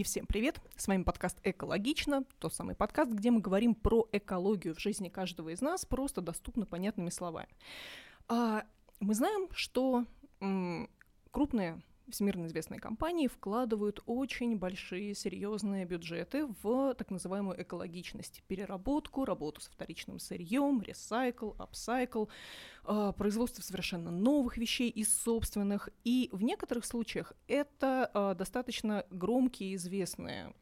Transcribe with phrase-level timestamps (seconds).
[0.00, 0.58] И всем привет!
[0.76, 5.50] С вами подкаст «Экологично», тот самый подкаст, где мы говорим про экологию в жизни каждого
[5.50, 7.50] из нас просто доступно понятными словами.
[9.00, 10.04] А, мы знаем, что
[11.30, 19.60] крупные всемирно известные компании вкладывают очень большие, серьезные бюджеты в так называемую экологичность, переработку, работу
[19.60, 22.26] с вторичным сырьем, ресайкл, апсайкл,
[22.84, 25.88] э, производство совершенно новых вещей из собственных.
[26.02, 30.52] И в некоторых случаях это э, достаточно громкие, известные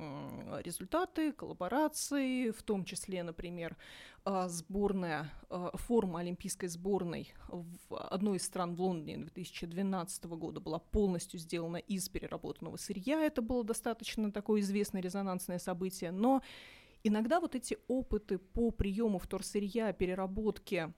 [0.62, 3.77] результаты, коллаборации, в том числе, например,
[4.48, 11.39] сборная, э, форма олимпийской сборной в одной из стран в Лондоне 2012 года была полностью
[11.41, 13.23] сделана из переработанного сырья.
[13.25, 16.11] Это было достаточно такое известное резонансное событие.
[16.11, 16.43] Но
[17.05, 20.92] иногда вот эти опыты по приему вторсырья, переработке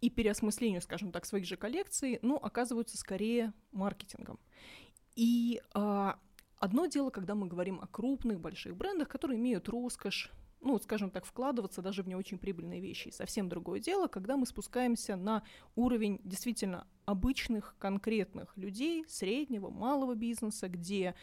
[0.00, 4.38] и переосмыслению, скажем так, своих же коллекций, ну, оказываются скорее маркетингом.
[5.16, 6.18] И а,
[6.58, 10.32] одно дело, когда мы говорим о крупных, больших брендах, которые имеют роскошь,
[10.64, 13.08] ну, скажем так, вкладываться даже в не очень прибыльные вещи.
[13.08, 15.42] И совсем другое дело, когда мы спускаемся на
[15.76, 21.14] уровень действительно обычных, конкретных людей, среднего, малого бизнеса, где,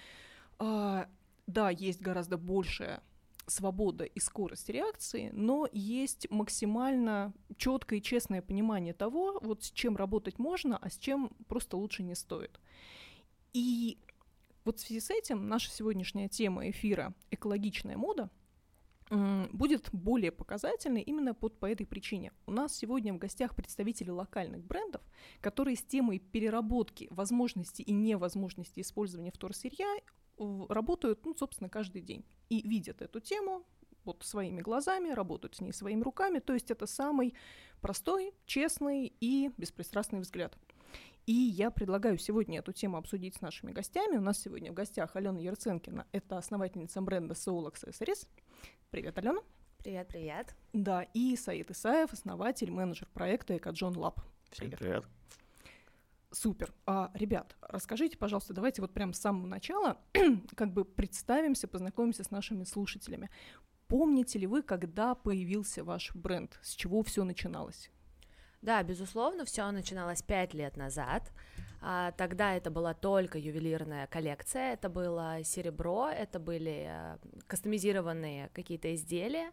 [0.60, 1.10] а,
[1.48, 3.02] да, есть гораздо большая
[3.48, 9.98] свобода и скорость реакции, но есть максимально четкое и честное понимание того, вот с чем
[9.98, 12.60] работать можно, а с чем просто лучше не стоит.
[13.54, 13.98] И
[14.64, 18.30] вот в связи с этим наша сегодняшняя тема эфира «Экологичная мода»
[19.12, 22.32] будет более показательной именно под, по этой причине.
[22.46, 25.02] У нас сегодня в гостях представители локальных брендов,
[25.42, 29.88] которые с темой переработки возможности и невозможности использования вторсырья
[30.38, 33.66] работают, ну, собственно, каждый день и видят эту тему
[34.06, 36.40] вот своими глазами, работают с ней своими руками.
[36.40, 37.36] То есть это самый
[37.82, 40.58] простой, честный и беспристрастный взгляд.
[41.28, 44.18] И я предлагаю сегодня эту тему обсудить с нашими гостями.
[44.18, 48.28] У нас сегодня в гостях Алена Ярценкина, это основательница бренда Soul Accessories.
[48.90, 49.42] Привет, Алена.
[49.80, 50.56] Привет, привет.
[50.74, 54.22] Да, и Саид Исаев, основатель, менеджер проекта Экоджон Лаб.
[54.56, 54.80] Привет.
[54.80, 55.06] привет.
[56.32, 56.74] Супер.
[56.86, 59.98] А, ребят, расскажите, пожалуйста, давайте вот прям с самого начала
[60.56, 63.30] как бы представимся, познакомимся с нашими слушателями.
[63.88, 66.58] Помните ли вы, когда появился ваш бренд?
[66.62, 67.90] С чего все начиналось?
[68.62, 71.32] Да, безусловно, все начиналось пять лет назад.
[71.82, 78.94] А, тогда это была только ювелирная коллекция, это было серебро, это были а, кастомизированные какие-то
[78.94, 79.52] изделия.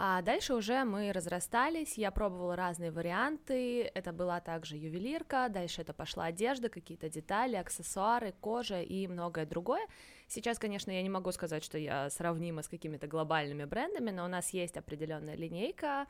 [0.00, 5.92] А дальше уже мы разрастались, я пробовала разные варианты, это была также ювелирка, дальше это
[5.92, 9.84] пошла одежда, какие-то детали, аксессуары, кожа и многое другое.
[10.28, 14.28] Сейчас, конечно, я не могу сказать, что я сравнима с какими-то глобальными брендами, но у
[14.28, 16.06] нас есть определенная линейка,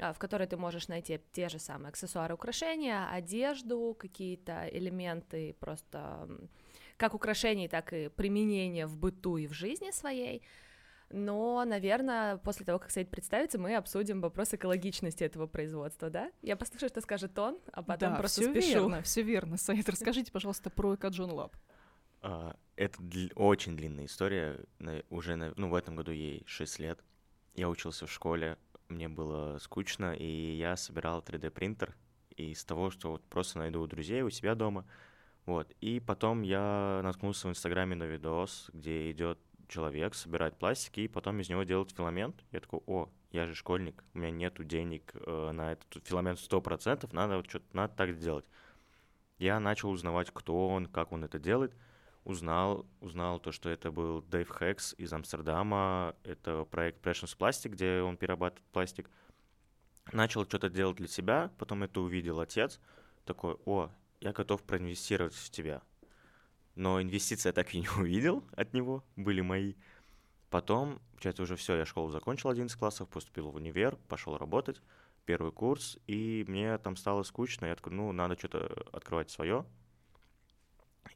[0.00, 6.28] в которой ты можешь найти те же самые аксессуары, украшения, одежду, какие-то элементы просто
[6.96, 10.42] как украшений, так и применения в быту и в жизни своей.
[11.12, 16.30] Но, наверное, после того, как Саид представится, мы обсудим вопрос экологичности этого производства, да?
[16.40, 18.68] Я послушаю, что скажет он, а потом да, просто все спешу.
[18.68, 19.56] верно, все верно.
[19.56, 21.56] Саид, расскажите, пожалуйста, про Экоджон Лаб.
[22.22, 22.98] А, это
[23.34, 24.60] очень длинная история.
[25.08, 27.00] Уже ну, в этом году ей 6 лет.
[27.54, 28.56] Я учился в школе,
[28.90, 31.96] мне было скучно, и я собирал 3D-принтер
[32.36, 34.86] из того, что вот просто найду у друзей у себя дома.
[35.46, 35.72] Вот.
[35.80, 41.40] И потом я наткнулся в Инстаграме на видос, где идет человек собирать пластик и потом
[41.40, 42.44] из него делать филамент.
[42.50, 47.08] Я такой, о, я же школьник, у меня нету денег э, на этот филамент 100%,
[47.12, 48.44] надо вот что-то, надо так сделать.
[49.38, 51.74] Я начал узнавать, кто он, как он это делает—
[52.24, 58.02] узнал, узнал то, что это был Дэйв Хэкс из Амстердама, это проект Precious Plastic, где
[58.02, 59.10] он перерабатывает пластик.
[60.12, 62.80] Начал что-то делать для себя, потом это увидел отец,
[63.24, 63.90] такой, о,
[64.20, 65.82] я готов проинвестировать в тебя.
[66.74, 69.74] Но инвестиции я так и не увидел от него, были мои.
[70.50, 74.82] Потом, получается, уже все, я школу закончил 11 классов, поступил в универ, пошел работать,
[75.24, 79.64] первый курс, и мне там стало скучно, я такой, ну, надо что-то открывать свое,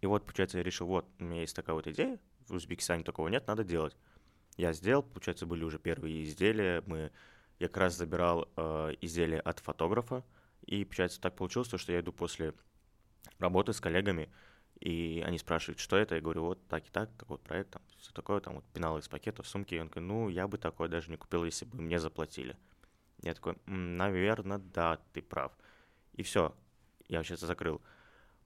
[0.00, 3.28] и вот, получается, я решил, вот, у меня есть такая вот идея, в Узбекистане такого
[3.28, 3.96] нет, надо делать.
[4.56, 7.10] Я сделал, получается, были уже первые изделия, мы,
[7.58, 10.24] я как раз забирал э, изделия от фотографа,
[10.66, 12.54] и, получается, так получилось, что я иду после
[13.38, 14.30] работы с коллегами,
[14.80, 18.12] и они спрашивают, что это, я говорю, вот так и так, такой проект, там, все
[18.12, 21.10] такое, там, вот пенал из пакетов, сумки, и он говорит, ну, я бы такое даже
[21.10, 22.56] не купил, если бы мне заплатили.
[23.22, 25.52] Я такой, наверное, да, ты прав.
[26.12, 26.54] И все,
[27.08, 27.80] я вообще закрыл.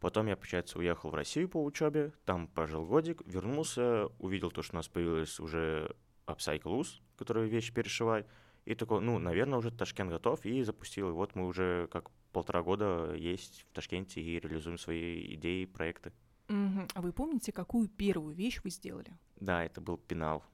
[0.01, 4.75] Потом я, получается, уехал в Россию по учебе, там прожил годик, вернулся, увидел то, что
[4.75, 5.95] у нас появилась уже
[6.27, 6.87] Upcycle
[7.17, 8.29] который вещи перешивает,
[8.65, 11.09] и такой, ну, наверное, уже Ташкент готов, и запустил.
[11.09, 16.13] И вот мы уже как полтора года есть в Ташкенте и реализуем свои идеи, проекты.
[16.49, 16.89] Угу.
[16.95, 19.19] А вы помните, какую первую вещь вы сделали?
[19.37, 20.45] Да, это был пенал.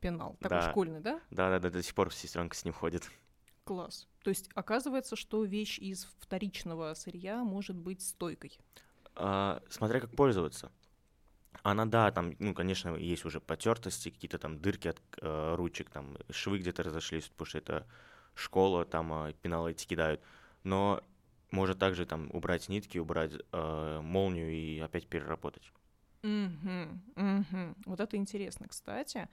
[0.00, 0.70] Пенал, такой Да.
[0.70, 1.20] школьный, да?
[1.30, 3.10] Да-да-да, до сих пор сестренка с ним ходит.
[3.64, 4.08] Класс.
[4.24, 8.58] То есть оказывается, что вещь из вторичного сырья может быть стойкой.
[9.16, 10.72] А, смотря как пользоваться.
[11.62, 16.16] Она, да, там, ну, конечно, есть уже потертости, какие-то там дырки от э, ручек, там
[16.30, 17.86] швы где-то разошлись, потому что это
[18.34, 20.22] школа, там э, пеналы эти кидают.
[20.62, 21.02] Но
[21.50, 25.70] может также там убрать нитки, убрать э, молнию и опять переработать.
[26.22, 27.76] Мгм, мгм.
[27.84, 29.28] Вот это интересно, кстати.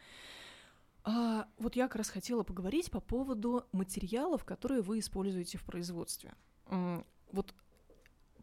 [1.03, 6.33] А, вот я как раз хотела поговорить по поводу материалов, которые вы используете в производстве.
[7.31, 7.53] Вот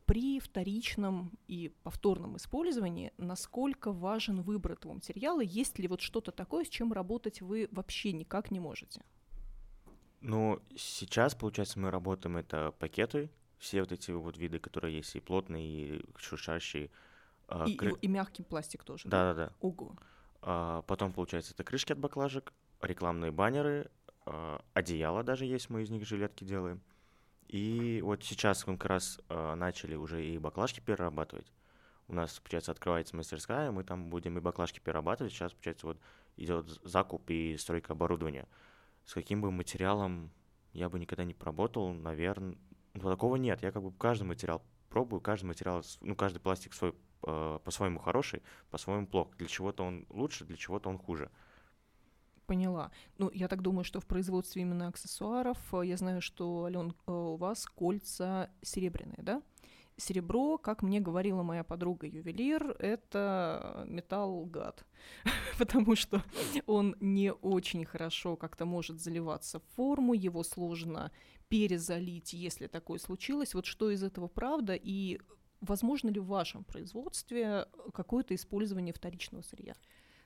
[0.06, 5.40] при вторичном и повторном использовании, насколько важен выбор этого материала?
[5.42, 9.02] Есть ли вот что-то такое, с чем работать вы вообще никак не можете?
[10.22, 15.20] Ну, сейчас, получается, мы работаем это пакеты, все вот эти вот виды, которые есть, и
[15.20, 16.90] плотные, и шуршащие.
[17.46, 19.08] а, И, и кры- в- и мягкий пластик тоже.
[19.08, 19.52] Да-да-да.
[19.60, 19.94] Ого.
[19.96, 20.02] А,
[20.48, 23.90] Потом, получается, это крышки от баклажек, рекламные баннеры,
[24.24, 26.80] а, одеяло даже есть, мы из них жилетки делаем.
[27.48, 31.52] И вот сейчас мы как раз а, начали уже и баклажки перерабатывать.
[32.06, 35.32] У нас, получается, открывается мастерская, мы там будем и баклажки перерабатывать.
[35.32, 35.98] Сейчас, получается, вот
[36.38, 38.48] идет закуп и стройка оборудования.
[39.04, 40.30] С каким бы материалом
[40.72, 42.56] я бы никогда не поработал, наверное,
[42.94, 43.62] такого нет.
[43.62, 49.06] Я как бы каждый материал пробую, каждый материал, ну, каждый пластик свой по-своему хороший, по-своему
[49.06, 49.36] плох.
[49.36, 51.30] Для чего-то он лучше, для чего-то он хуже.
[52.48, 52.90] Поняла.
[53.18, 57.12] Ну, я так думаю, что в производстве именно аксессуаров, э, я знаю, что, Ален, э,
[57.12, 59.42] у вас кольца серебряные, да?
[59.98, 64.86] Серебро, как мне говорила моя подруга-ювелир, это металл-гад,
[65.58, 66.22] потому что
[66.64, 71.12] он не очень хорошо как-то может заливаться в форму, его сложно
[71.48, 73.52] перезалить, если такое случилось.
[73.52, 75.20] Вот что из этого правда и
[75.60, 79.74] возможно ли в вашем производстве какое-то использование вторичного сырья?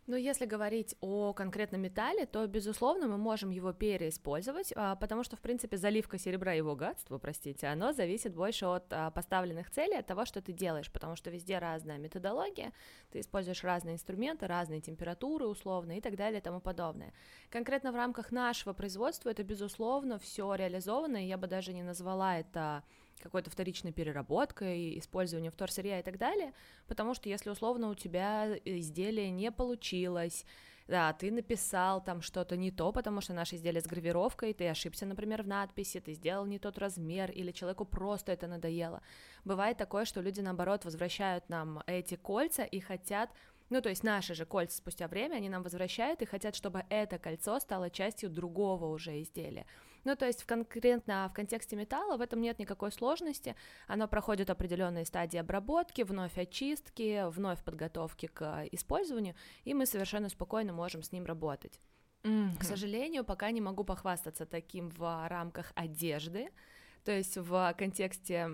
[0.09, 5.37] Ну, если говорить о конкретном металле, то, безусловно, мы можем его переиспользовать, а, потому что,
[5.37, 9.99] в принципе, заливка серебра и его гадство, простите, оно зависит больше от а, поставленных целей,
[9.99, 12.73] от того, что ты делаешь, потому что везде разная методология,
[13.13, 17.13] ты используешь разные инструменты, разные температуры условно и так далее и тому подобное.
[17.49, 22.41] Конкретно в рамках нашего производства это, безусловно, все реализовано, и я бы даже не назвала
[22.41, 22.83] это
[23.23, 26.53] какой-то вторичной переработкой, использованием вторсырья и так далее,
[26.87, 30.45] потому что если условно у тебя изделие не получилось,
[30.89, 35.07] да, ты написал там что-то не то, потому что наше изделие с гравировкой, ты ошибся,
[35.07, 39.01] например, в надписи, ты сделал не тот размер, или человеку просто это надоело.
[39.45, 43.31] Бывает такое, что люди, наоборот, возвращают нам эти кольца и хотят
[43.71, 47.19] ну, то есть наши же кольца спустя время, они нам возвращают и хотят, чтобы это
[47.19, 49.65] кольцо стало частью другого уже изделия.
[50.05, 53.55] Ну, то есть в конкретно в контексте металла в этом нет никакой сложности.
[53.87, 59.35] Оно проходит определенные стадии обработки, вновь очистки, вновь подготовки к использованию,
[59.65, 61.81] и мы совершенно спокойно можем с ним работать.
[62.23, 66.51] К сожалению, пока не могу похвастаться таким в рамках одежды,
[67.05, 68.49] то есть в контексте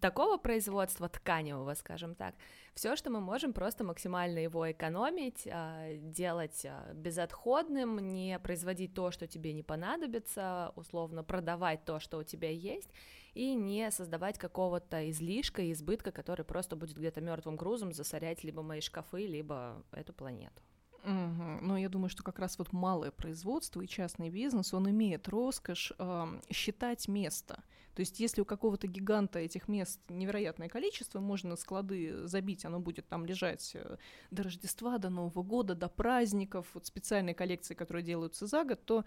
[0.00, 2.34] такого производства тканевого, скажем так,
[2.74, 9.10] все, что мы можем, просто максимально его экономить, а, делать а, безотходным, не производить то,
[9.10, 12.90] что тебе не понадобится, условно продавать то, что у тебя есть,
[13.34, 18.80] и не создавать какого-то излишка, избытка, который просто будет где-то мертвым грузом засорять либо мои
[18.80, 20.62] шкафы, либо эту планету.
[21.04, 21.58] Мгм.
[21.66, 25.92] Но я думаю, что как раз вот малое производство и частный бизнес, он имеет роскошь
[25.98, 27.62] ам, считать место.
[27.94, 33.06] То есть если у какого-то гиганта этих мест невероятное количество, можно склады забить, оно будет
[33.06, 33.98] там лежать э,
[34.30, 39.04] до Рождества, до Нового года, до праздников, вот специальные коллекции, которые делаются за год, то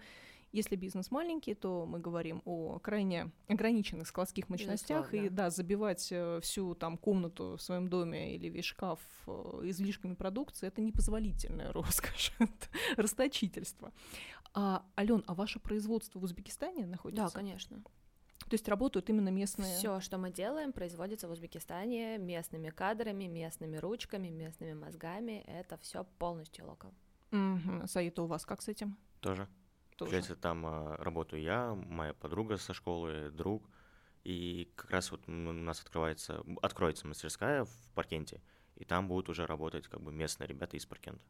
[0.52, 6.40] если бизнес маленький, то мы говорим о крайне ограниченных складских мощностях, и да, забивать э,
[6.42, 9.30] всю там комнату в своем доме или весь шкаф э,
[9.64, 13.92] излишками продукции это непозволительная роскошь, это расточительство.
[14.54, 17.26] А, Ален, а ваше производство в Узбекистане находится?
[17.26, 17.82] Да, конечно.
[18.48, 19.76] То есть работают именно местные.
[19.76, 25.44] Все, что мы делаем, производится в Узбекистане местными кадрами, местными ручками, местными мозгами.
[25.46, 26.94] Это все полностью локал.
[27.30, 27.86] Мгм.
[27.86, 28.96] Саида, у вас как с этим?
[29.20, 29.48] Тоже.
[29.98, 30.12] Тоже.
[30.12, 33.68] Получается, там а, работаю я, моя подруга со школы, друг.
[34.22, 38.40] И как раз вот у нас открывается, откроется мастерская в Паркенте,
[38.76, 41.24] и там будут уже работать как бы местные ребята из Паркента.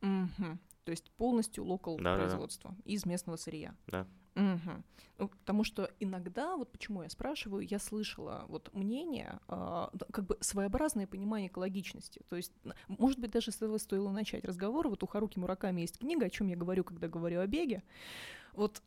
[0.00, 0.58] Мгм.
[0.84, 2.22] То есть полностью локал Да-да-да.
[2.22, 3.74] производство из местного сырья.
[3.88, 4.06] Да.
[4.36, 4.82] Угу.
[5.18, 10.36] Ну, потому что иногда, вот почему я спрашиваю, я слышала вот мнение, э, как бы
[10.40, 12.20] своеобразное понимание экологичности.
[12.28, 12.52] То есть,
[12.88, 14.88] может быть, даже с этого стоило начать разговор.
[14.88, 17.84] Вот у Харуки Мураками есть книга, о чем я говорю, когда говорю о беге.
[18.54, 18.82] Вот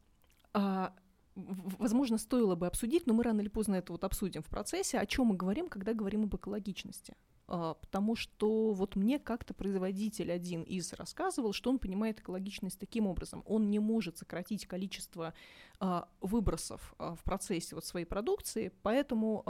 [0.53, 0.89] э,
[1.35, 5.05] возможно, стоило бы обсудить, но мы рано или поздно это вот обсудим в процессе, о
[5.05, 7.15] чем мы говорим, когда говорим об экологичности.
[7.47, 13.07] А, потому что вот мне как-то производитель один из рассказывал, что он понимает экологичность таким
[13.07, 13.43] образом.
[13.45, 15.33] Он не может сократить количество
[15.79, 19.43] а, выбросов а, в процессе вот своей продукции, поэтому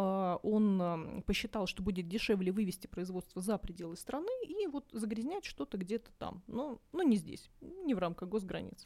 [0.44, 6.12] он посчитал, что будет дешевле вывести производство за пределы страны и вот загрязнять что-то где-то
[6.18, 8.86] там, но, но не здесь, не в рамках госграниц.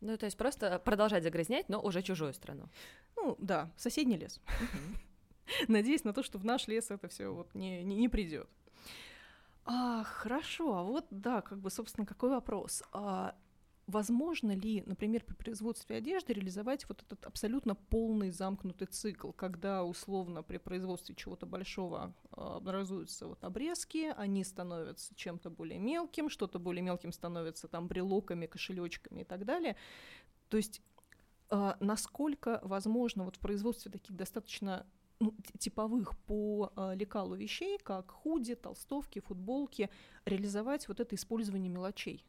[0.00, 2.68] Ну, то есть просто продолжать загрязнять, но уже чужую страну.
[3.16, 4.40] Ну, да, соседний лес.
[5.68, 8.48] Надеюсь на то, что в наш лес это все вот не, не, не придет.
[9.64, 12.84] А, хорошо, а вот да, как бы, собственно, какой вопрос?
[12.92, 13.34] А,
[13.86, 20.42] возможно ли, например, при производстве одежды реализовать вот этот абсолютно полный замкнутый цикл, когда условно
[20.42, 26.82] при производстве чего-то большого а, образуются вот обрезки, они становятся чем-то более мелким, что-то более
[26.82, 29.76] мелким становится там брелоками, кошелечками и так далее.
[30.48, 30.80] То есть
[31.48, 34.86] а, насколько возможно вот в производстве таких достаточно
[35.20, 39.90] ну, типовых по э, лекалу вещей, как худи, толстовки, футболки,
[40.24, 42.24] реализовать вот это использование мелочей?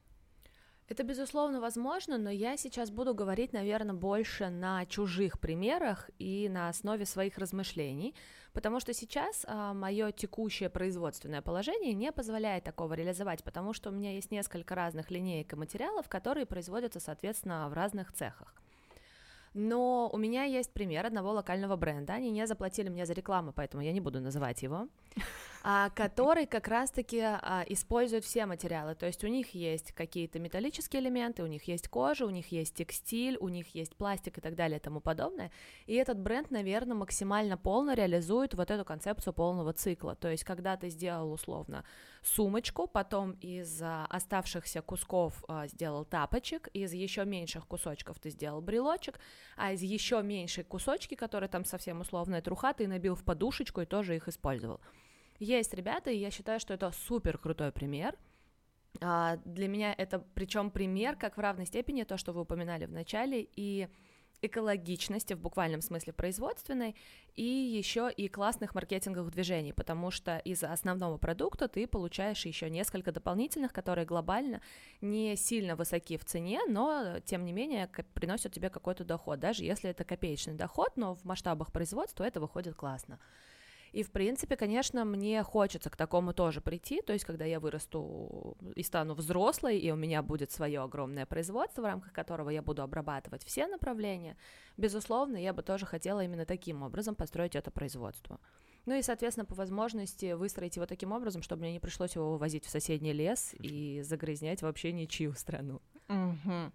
[0.90, 6.70] Это, безусловно, возможно, но я сейчас буду говорить, наверное, больше на чужих примерах и на
[6.70, 8.16] основе своих размышлений,
[8.54, 13.94] потому что сейчас а, мое текущее производственное положение не позволяет такого реализовать, потому что у
[13.94, 18.56] меня есть несколько разных линеек и материалов, которые производятся, соответственно, в разных цехах.
[19.60, 22.14] Но у меня есть пример одного локального бренда.
[22.14, 24.88] Они не заплатили мне за рекламу, поэтому я не буду называть его.
[25.70, 28.96] А, который как раз-таки а, использует все материалы.
[28.96, 32.76] То есть у них есть какие-то металлические элементы, у них есть кожа, у них есть
[32.76, 35.52] текстиль, у них есть пластик и так далее и тому подобное.
[35.86, 40.16] И этот бренд, наверное, максимально полно реализует вот эту концепцию полного цикла.
[40.16, 41.84] То есть когда ты сделал условно
[42.24, 49.20] сумочку, потом из а, оставшихся кусков сделал тапочек, из еще меньших кусочков ты сделал брелочек,
[49.58, 53.86] а из еще меньшей кусочки, которые там совсем условная труха, ты набил в подушечку и
[53.86, 54.80] тоже их использовал.
[55.40, 58.18] Есть ребята, и я считаю, что это супер крутой пример.
[59.02, 62.92] А, для меня это, причем пример, как в равной степени то, что вы упоминали в
[62.92, 63.88] начале, и
[64.42, 66.96] экологичности в буквальном смысле производственной
[67.36, 73.12] и еще и классных маркетинговых движений, потому что из основного продукта ты получаешь еще несколько
[73.12, 74.62] дополнительных, которые глобально
[75.02, 79.90] не сильно высоки в цене, но тем не менее приносят тебе какой-то доход, даже если
[79.90, 83.20] это копеечный доход, но в масштабах производства это выходит классно.
[83.98, 88.56] И, в принципе, конечно, мне хочется к такому тоже прийти, то есть, когда я вырасту
[88.76, 92.84] и стану взрослой, и у меня будет свое огромное производство, в рамках которого я буду
[92.84, 94.38] обрабатывать все направления,
[94.78, 98.40] безусловно, я бы тоже хотела именно таким образом построить это производство.
[98.86, 102.66] Ну и, соответственно, по возможности выстроить его таким образом, чтобы мне не пришлось его вывозить
[102.66, 105.82] в соседний лес и загрязнять вообще ничью страну.
[106.08, 106.72] Угу.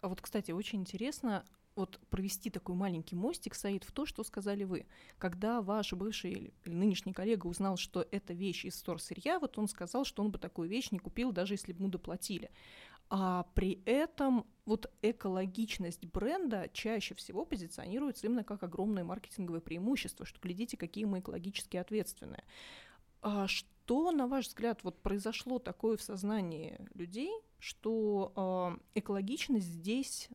[0.00, 1.44] А вот, кстати, очень интересно,
[1.76, 4.86] вот провести такой маленький мостик, стоит в то, что сказали вы.
[5.18, 10.04] Когда ваш бывший или нынешний коллега узнал, что это вещь из сырья, вот он сказал,
[10.04, 12.50] что он бы такую вещь не купил, даже если бы ему доплатили.
[13.12, 20.38] А при этом вот экологичность бренда чаще всего позиционируется именно как огромное маркетинговое преимущество, что
[20.40, 22.44] глядите, какие мы экологически ответственные.
[23.20, 30.28] А что, на ваш взгляд, вот произошло такое в сознании людей, что э, экологичность здесь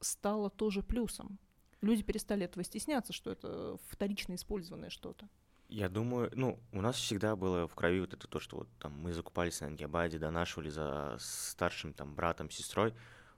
[0.00, 1.38] стало тоже плюсом.
[1.80, 5.28] Люди перестали этого стесняться, что это вторично использованное что-то.
[5.68, 8.92] Я думаю, ну, у нас всегда было в крови вот это то, что вот там
[9.00, 12.94] мы закупались на Ангебаде, донашивали за старшим там братом, сестрой.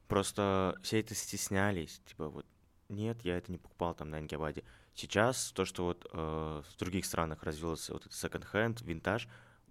[0.06, 2.46] Просто все это стеснялись, типа вот
[2.88, 4.64] нет, я это не покупал там на Ангебаде.
[4.94, 9.28] Сейчас то, что вот э, в других странах развился вот этот секонд-хенд, винтаж,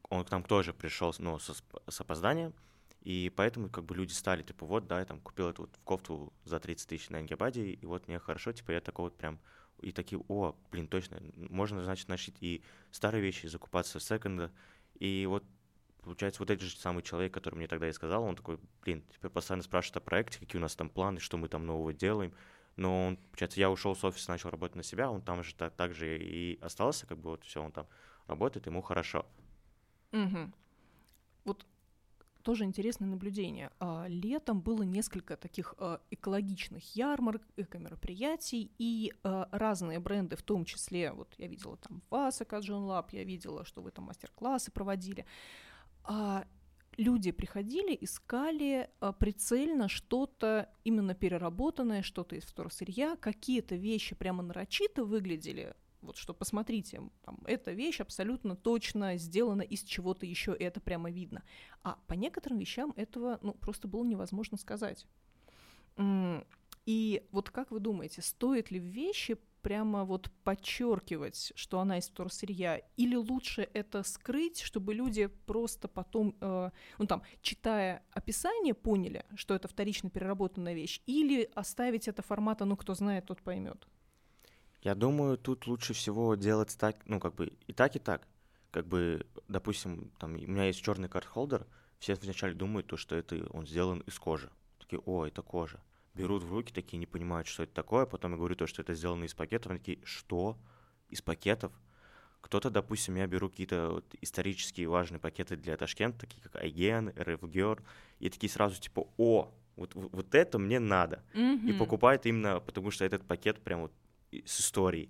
[0.09, 2.53] он к нам тоже пришел, ну, с, с опозданием,
[3.01, 6.59] и поэтому как бы люди стали, типа, вот, да, я там купил эту кофту за
[6.59, 9.39] 30 тысяч на Ангебаде, и вот мне хорошо, типа, я такой вот прям,
[9.81, 14.51] и такие, о, блин, точно, можно, значит, носить и старые вещи, закупаться в секонда,
[14.95, 15.43] и вот
[16.01, 19.29] получается, вот этот же самый человек, который мне тогда и сказал, он такой, блин, теперь
[19.29, 22.33] постоянно спрашивает о проекте, какие у нас там планы, что мы там нового делаем.
[22.75, 25.75] Но он, получается, я ушел с офиса, начал работать на себя, он там же так,
[25.75, 27.87] так же и остался, как бы вот все, он там
[28.27, 29.25] работает, ему хорошо.
[30.13, 30.51] Угу.
[31.45, 31.65] Вот
[32.43, 33.71] тоже интересное наблюдение.
[33.79, 40.65] А, летом было несколько таких а, экологичных ярмарок, эко-мероприятий, и а, разные бренды, в том
[40.65, 45.25] числе, вот я видела там вас, Джон Лаб, я видела, что вы там мастер-классы проводили.
[46.97, 55.75] люди приходили, искали прицельно что-то именно переработанное, что-то из второсырья, какие-то вещи прямо нарочито выглядели,
[56.01, 61.11] вот что посмотрите, там, эта вещь абсолютно точно сделана из чего-то еще, и это прямо
[61.11, 61.43] видно.
[61.83, 65.05] А по некоторым вещам этого ну, просто было невозможно сказать.
[66.85, 72.07] И вот как вы думаете, стоит ли в вещи прямо вот подчеркивать, что она из
[72.07, 79.25] вторсырья, или лучше это скрыть, чтобы люди просто потом, э, ну там, читая описание, поняли,
[79.35, 83.87] что это вторично переработанная вещь, или оставить это формата, ну кто знает, тот поймет.
[84.81, 88.27] Я думаю, тут лучше всего делать так, ну как бы и так, и так.
[88.71, 91.65] Как бы, допустим, там у меня есть черный карт-холдер,
[91.99, 94.49] все вначале думают, то, что это он сделан из кожи.
[94.79, 95.81] Такие, о, это кожа
[96.19, 98.93] берут в руки, такие не понимают, что это такое, потом я говорю то, что это
[98.93, 100.57] сделано из пакетов, они такие, что?
[101.07, 101.71] Из пакетов?
[102.41, 107.83] Кто-то, допустим, я беру какие-то вот исторические важные пакеты для Ташкента, такие как Айген, РФГер,
[108.19, 111.23] и такие сразу типа, о, вот, вот, вот это мне надо.
[111.33, 111.69] Mm-hmm.
[111.69, 113.93] И покупают именно потому, что этот пакет прям вот
[114.31, 115.09] с историей.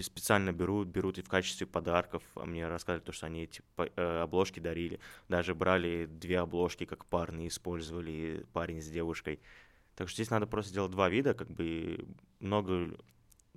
[0.00, 2.22] Специально берут, берут и в качестве подарков.
[2.36, 5.00] А мне рассказывали то, что они эти э, обложки дарили.
[5.28, 9.40] Даже брали две обложки, как парные использовали, парень с девушкой.
[9.96, 12.06] Так что здесь надо просто делать два вида, как бы
[12.38, 12.96] много,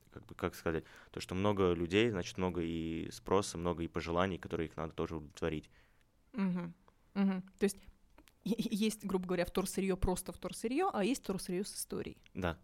[0.09, 4.39] как бы, как сказать, то, что много людей, значит, много и спроса, много и пожеланий,
[4.39, 5.69] которые их надо тоже удовлетворить.
[6.33, 6.73] Угу.
[7.13, 7.43] Угу.
[7.59, 7.77] То есть
[8.43, 12.17] есть, грубо говоря, вторсырье просто вторсырье, а есть вторсырье с историей.
[12.33, 12.57] Да.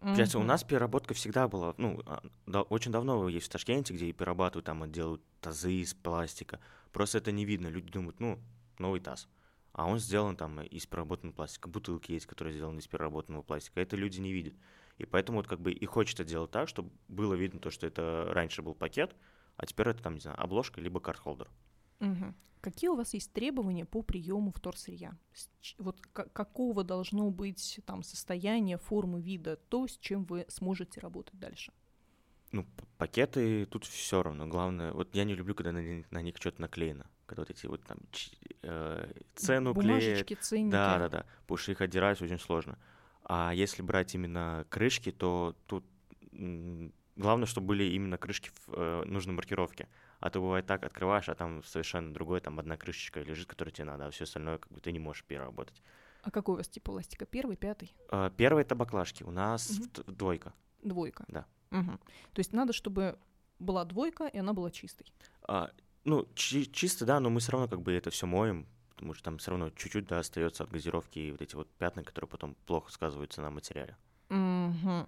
[0.00, 4.06] Получается, у нас переработка всегда была, ну, а, да, очень давно есть в Ташкенте, где
[4.06, 6.60] и перерабатывают, там делают тазы из пластика.
[6.92, 7.68] Просто это не видно.
[7.68, 8.38] Люди думают, ну,
[8.78, 9.28] новый таз
[9.76, 11.68] а он сделан там из переработанного пластика.
[11.68, 13.78] Бутылки есть, которые сделаны из переработанного пластика.
[13.78, 14.54] Это люди не видят.
[14.96, 18.26] И поэтому вот как бы и хочется делать так, чтобы было видно то, что это
[18.30, 19.14] раньше был пакет,
[19.58, 21.50] а теперь это там, не знаю, обложка либо карт-холдер.
[22.00, 22.34] Угу.
[22.60, 25.16] Какие у вас есть требования по приему вторсырья?
[25.78, 31.72] Вот какого должно быть там состояние, формы, вида, то, с чем вы сможете работать дальше?
[32.52, 32.66] Ну,
[32.98, 34.46] пакеты тут все равно.
[34.46, 37.06] Главное, вот я не люблю, когда на, на них что-то наклеено.
[37.26, 37.98] Когда вот эти вот там
[38.62, 40.44] э, цену Бумажечки, клеят.
[40.44, 40.72] ценники.
[40.72, 41.26] Да, да, да.
[41.42, 42.78] Потому что их отдирать очень сложно.
[43.24, 45.84] А если брать именно крышки, то тут
[47.16, 49.88] главное, чтобы были именно крышки в э, нужной маркировке.
[50.20, 53.84] А то бывает так, открываешь, а там совершенно другой, там одна крышечка лежит, которая тебе
[53.84, 55.82] надо, а все остальное как бы ты не можешь переработать.
[56.22, 57.24] А какой у вас тип пластика?
[57.24, 57.94] Первый, пятый?
[58.10, 59.22] Э, первый это баклажки.
[59.22, 60.12] У нас угу.
[60.12, 60.52] двойка.
[60.82, 61.24] Двойка.
[61.28, 61.46] Да.
[61.70, 61.98] Угу.
[62.32, 63.18] То есть надо, чтобы
[63.58, 65.06] была двойка, и она была чистой.
[65.42, 65.70] А,
[66.04, 69.24] ну, чи- чисто, да, но мы все равно как бы это все моем, потому что
[69.24, 72.56] там все равно чуть-чуть, да, остается от газировки и вот эти вот пятна, которые потом
[72.66, 73.96] плохо сказываются на материале.
[74.30, 75.06] Угу.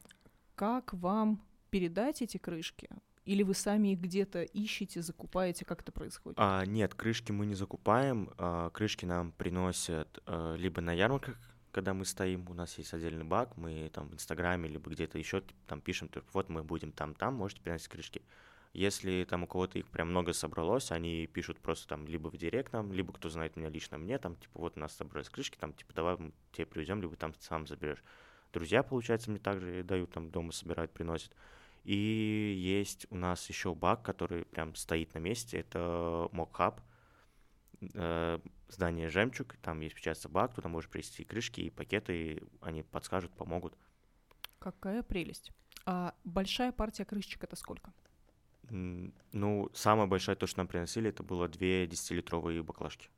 [0.54, 2.88] Как вам передать эти крышки?
[3.28, 5.66] Или вы сами их где-то ищете, закупаете?
[5.66, 6.38] Как это происходит?
[6.40, 8.30] А, нет, крышки мы не закупаем.
[8.38, 11.36] А, крышки нам приносят а, либо на ярмарках,
[11.70, 15.42] когда мы стоим, у нас есть отдельный баг, мы там в Инстаграме либо где-то еще
[15.66, 18.22] там пишем, вот мы будем там-там, можете приносить крышки.
[18.72, 22.72] Если там у кого-то их прям много собралось, они пишут просто там либо в директ
[22.72, 25.74] нам, либо кто знает меня лично мне, там типа вот у нас собрались крышки, там
[25.74, 28.02] типа давай мы тебе привезем, либо там сам заберешь.
[28.54, 31.34] Друзья, получается, мне также дают, там дома собирают, приносят.
[31.84, 36.80] И есть у нас еще баг, который прям стоит на месте, это мокхаб,
[37.94, 38.38] э,
[38.68, 43.74] здание «Жемчуг», там есть печататься баг, туда можешь привезти крышки и пакеты, они подскажут, помогут.
[44.58, 45.52] Какая прелесть.
[45.86, 47.92] А большая партия крышечек это сколько?
[48.70, 53.08] Ну, самое большое то, что нам приносили, это было две десятилитровые баклажки.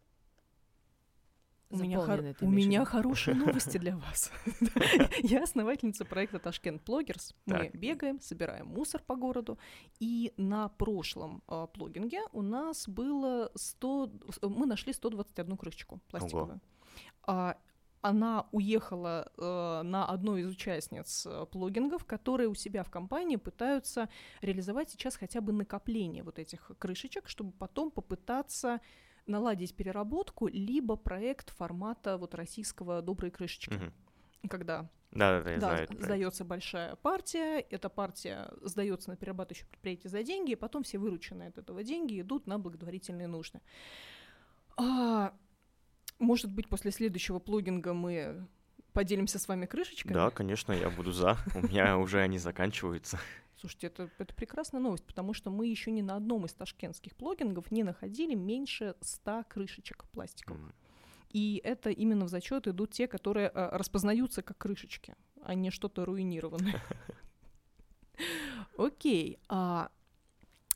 [1.71, 2.25] У меня, хор...
[2.41, 4.33] у меня хорошие новости для вас.
[5.23, 7.35] Я основательница проекта Ташкент Плогерс.
[7.47, 9.57] Мы бегаем, собираем мусор по городу.
[10.01, 14.11] И на прошлом э, плогинге у нас было 100...
[14.43, 16.61] Мы нашли 121 крышечку пластиковую.
[17.23, 17.57] А,
[18.03, 24.09] она уехала э, на одну из участниц э, плогингов, которые у себя в компании пытаются
[24.41, 28.81] реализовать сейчас хотя бы накопление вот этих крышечек, чтобы потом попытаться
[29.31, 33.75] наладить переработку, либо проект формата вот российского «добрые крышечки».
[33.75, 34.49] Угу.
[34.49, 40.23] Когда да, да, да, да сдается большая партия, эта партия сдается на перерабатывающее предприятие за
[40.23, 43.61] деньги, и потом все вырученные от этого деньги идут на благотворительные нужды.
[44.77, 45.35] А,
[46.19, 48.47] может быть, после следующего плugинга мы
[48.93, 50.15] поделимся с вами крышечками?
[50.15, 51.37] Да, конечно, я буду за.
[51.55, 53.19] У меня уже они заканчиваются.
[53.61, 57.71] Слушайте, это, это прекрасная новость, потому что мы еще ни на одном из ташкентских плогингов
[57.71, 60.71] не находили меньше 100 крышечек пластиковых.
[60.71, 60.75] Mm.
[61.33, 66.07] И это именно в зачет идут те, которые э, распознаются как крышечки, а не что-то
[66.07, 66.83] руинированное.
[68.79, 69.39] Окей.
[69.49, 69.91] А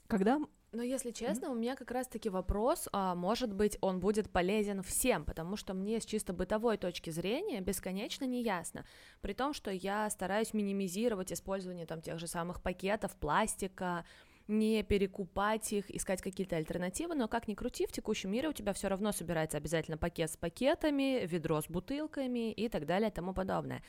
[0.07, 0.39] когда
[0.75, 1.53] Но если честно, mm-hmm.
[1.53, 6.01] у меня как раз-таки вопрос, а, может быть, он будет полезен всем, потому что мне
[6.01, 8.85] с чисто бытовой точки зрения бесконечно не ясно.
[9.21, 14.05] При том, что я стараюсь минимизировать использование там тех же самых пакетов, пластика,
[14.49, 18.73] не перекупать их, искать какие-то альтернативы, но как ни крути, в текущем мире у тебя
[18.73, 23.33] все равно собирается обязательно пакет с пакетами, ведро с бутылками и так далее и тому
[23.33, 23.83] подобное.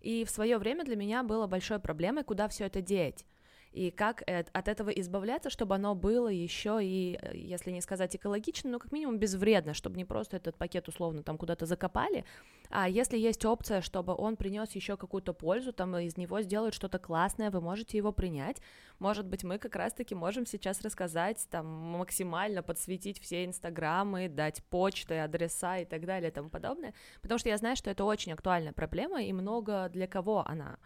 [0.00, 3.24] И в свое время для меня было большой проблемой, куда все это деть
[3.72, 8.70] и как от этого избавляться, чтобы оно было еще и, э, если не сказать экологично,
[8.70, 12.24] но как минимум безвредно, чтобы не просто этот пакет условно там куда-то закопали,
[12.70, 16.98] а если есть опция, чтобы он принес еще какую-то пользу, там из него сделают что-то
[16.98, 18.60] классное, вы можете его принять.
[18.98, 25.18] Может быть, мы как раз-таки можем сейчас рассказать, там максимально подсветить все инстаграмы, дать почты,
[25.18, 28.72] адреса и так далее и тому подобное, потому что я знаю, что это очень актуальная
[28.72, 30.78] проблема и много для кого она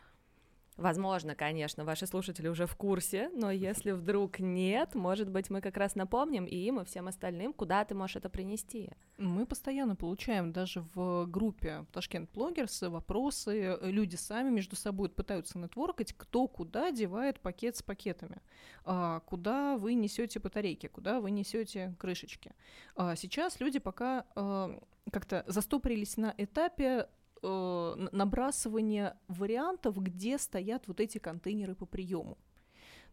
[0.76, 5.78] Возможно, конечно, ваши слушатели уже в курсе, но если вдруг нет, может быть, мы как
[5.78, 8.90] раз напомним и им, и всем остальным, куда ты можешь это принести.
[9.16, 16.12] Мы постоянно получаем даже в группе Ташкент Блогерс вопросы, люди сами между собой пытаются нетворкать,
[16.12, 18.42] кто куда девает пакет с пакетами,
[18.84, 22.52] а, куда вы несете батарейки, куда вы несете крышечки.
[22.96, 24.78] А, сейчас люди пока а,
[25.10, 27.08] как-то застопорились на этапе
[27.46, 32.38] э, набрасывание вариантов, где стоят вот эти контейнеры по приему.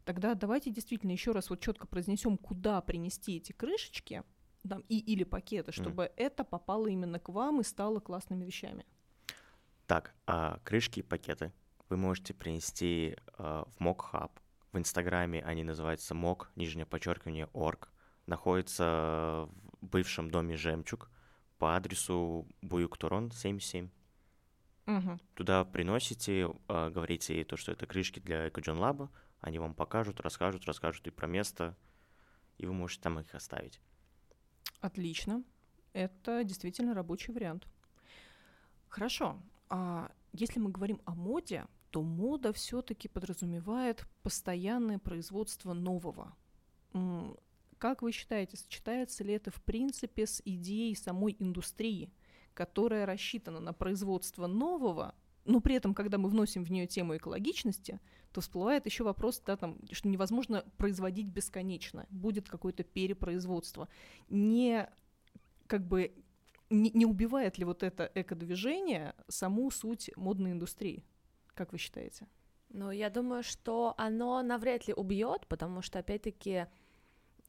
[0.06, 4.24] Тогда давайте действительно еще раз вот четко произнесем, куда принести эти крышечки
[4.67, 6.13] там, и или пакеты, чтобы mm.
[6.17, 8.86] это попало именно к вам и стало классными вещами.
[9.88, 11.52] Так, а крышки и пакеты
[11.89, 14.32] вы можете принести э, в Mock
[14.72, 17.91] В Инстаграме они называются Mock, нижнее подчеркивание, орг.
[18.26, 19.50] Находится
[19.82, 21.10] в бывшем доме «Жемчуг»
[21.58, 23.89] по адресу Буюктурон, 77.
[24.86, 25.19] Угу.
[25.36, 30.19] Туда приносите, э, говорите ей то, что это крышки для EcoJohn Lab, они вам покажут,
[30.19, 31.76] расскажут, расскажут и про место,
[32.58, 33.80] и вы можете там их оставить.
[34.80, 35.43] Отлично.
[35.93, 37.67] Это действительно рабочий вариант.
[38.89, 39.41] Хорошо.
[39.69, 46.36] А если мы говорим о моде, то мода все-таки подразумевает постоянное производство нового.
[47.78, 52.12] Как вы считаете, сочетается ли это в принципе с идеей самой индустрии?
[52.53, 57.99] Которая рассчитана на производство нового, но при этом, когда мы вносим в нее тему экологичности,
[58.31, 63.89] то всплывает еще вопрос, да, там, что невозможно производить бесконечно, будет какое-то перепроизводство.
[64.29, 64.89] Не
[65.67, 66.13] как бы
[66.69, 71.03] не, не убивает ли вот это экодвижение саму суть модной индустрии?
[71.53, 72.27] Как вы считаете?
[72.69, 76.65] Ну, я думаю, что оно навряд ли убьет, потому что, опять-таки,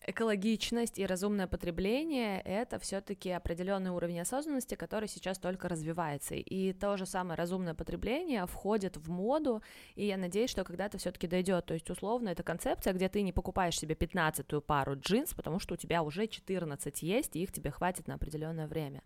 [0.07, 6.35] экологичность и разумное потребление— это все таки определенный уровень осознанности, который сейчас только развивается.
[6.35, 9.63] И то же самое разумное потребление входит в моду,
[9.95, 11.67] и я надеюсь, что когда-то все таки дойдет.
[11.67, 15.75] То есть, условно, это концепция, где ты не покупаешь себе 15-ю пару джинс, потому что
[15.75, 19.03] у тебя уже 14 есть, и их тебе хватит на определенное время.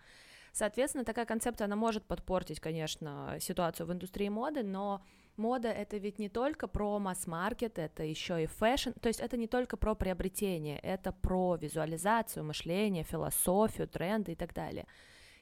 [0.52, 5.02] Соответственно, такая концепция, она может подпортить, конечно, ситуацию в индустрии моды, но
[5.38, 9.46] мода это ведь не только про масс-маркет, это еще и fashion, то есть это не
[9.46, 14.86] только про приобретение, это про визуализацию, мышление, философию, тренды и так далее.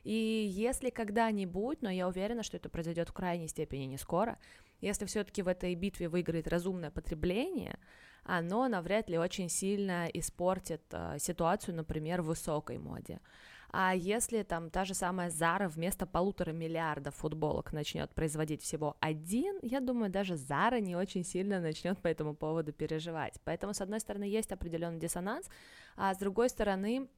[0.04, 4.38] И если когда-нибудь, но я уверена, что это произойдет в крайней степени не скоро,
[4.80, 7.78] если все-таки в этой битве выиграет разумное потребление,
[8.22, 13.20] оно навряд ли очень сильно испортит э, ситуацию, например, в высокой моде.
[13.70, 19.58] А если там та же самая Зара вместо полутора миллиардов футболок начнет производить всего один,
[19.62, 23.40] я думаю, даже Зара не очень сильно начнет по этому поводу переживать.
[23.44, 25.48] Поэтому, с одной стороны, есть определенный диссонанс,
[25.96, 27.08] а с другой стороны,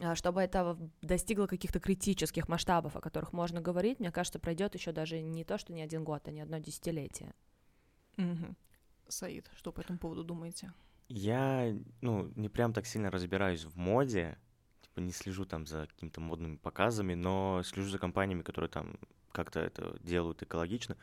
[0.00, 4.92] а, чтобы это достигло каких-то критических масштабов, о которых можно говорить, мне кажется, пройдет еще
[4.92, 7.34] даже не то, что не один год, а не одно десятилетие.
[8.16, 8.54] Угу.
[9.08, 10.72] Саид, что по этому поводу думаете?
[11.08, 14.38] Я, ну, не прям так сильно разбираюсь в моде,
[14.90, 18.96] типа не слежу там за какими-то модными показами, но слежу за компаниями, которые там
[19.32, 20.96] как-то это делают экологично.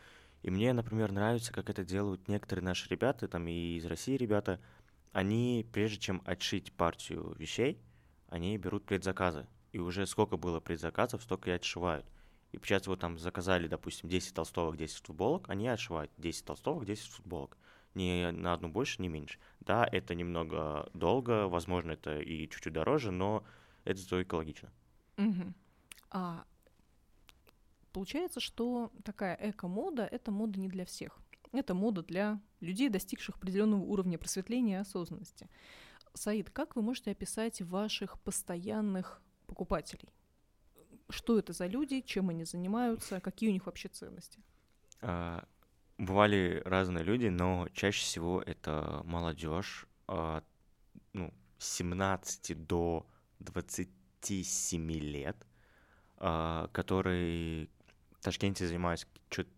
[0.44, 4.60] И мне, например, нравится, как это делают некоторые наши ребята, там и из России ребята.
[5.14, 7.80] Они, прежде чем отшить партию вещей,
[8.30, 9.48] они берут предзаказы.
[9.72, 12.06] И уже сколько было предзаказов, столько и отшивают.
[12.52, 17.10] И сейчас вот там заказали, допустим, 10 толстовок, 10 футболок, они отшивают 10 толстовок, 10
[17.10, 17.58] футболок.
[17.94, 19.40] Ни на одну больше, ни меньше.
[19.60, 23.44] Да, это немного долго, возможно, это и чуть-чуть дороже, но
[23.88, 24.72] это зато экологично.
[25.18, 25.54] Угу.
[26.12, 26.46] А,
[27.94, 31.20] получается, что такая эко-мода— это мода не для всех.
[31.54, 35.50] Это мода для людей, достигших определенного уровня просветления и осознанности.
[36.14, 40.10] Саид, как вы можете описать ваших постоянных покупателей?
[41.10, 44.40] Что это за люди, чем они занимаются, какие у них вообще ценности?
[45.02, 45.48] А,
[45.98, 50.44] бывали разные люди, но чаще всего это молодежь, а,
[51.14, 53.06] ну, 17 до
[53.40, 55.38] 27 лет,
[56.18, 57.70] а, который
[58.20, 59.06] в Ташкенте занимаюсь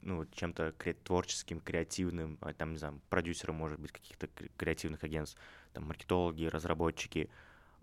[0.02, 5.40] ну, чем-то творческим, креативным, а, там, не знаю, продюсером, может быть, каких-то креативных агентств,
[5.74, 7.30] там, маркетологи, разработчики,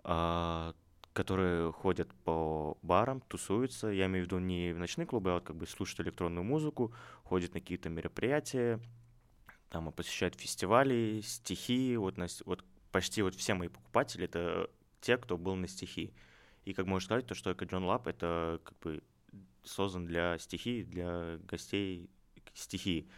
[0.03, 0.75] а,
[1.13, 5.45] которые ходят по барам, тусуются, я имею в виду не в ночные клубы, а вот
[5.45, 8.81] как бы слушают электронную музыку, ходят на какие-то мероприятия,
[9.71, 15.37] там, посещают фестивали, стихи, вот, на, вот почти вот все мои покупатели— это те, кто
[15.37, 16.13] был на стихи.
[16.65, 19.03] И как можно сказать, то, что Эко Джон Лаб— это как бы
[19.63, 22.11] создан для стихий, для гостей
[22.55, 23.09] стихии.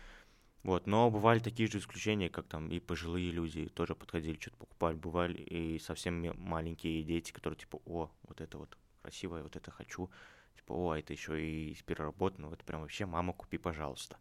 [0.65, 4.97] Вот, но бывали такие же исключения, как там и пожилые люди тоже подходили, что-то покупали,
[4.97, 10.11] бывали и совсем маленькие дети, которые типа, о, вот это вот красивое, вот это хочу,
[10.57, 14.19] типа, о, это еще и переработано, вот прям вообще, мама, купи, пожалуйста.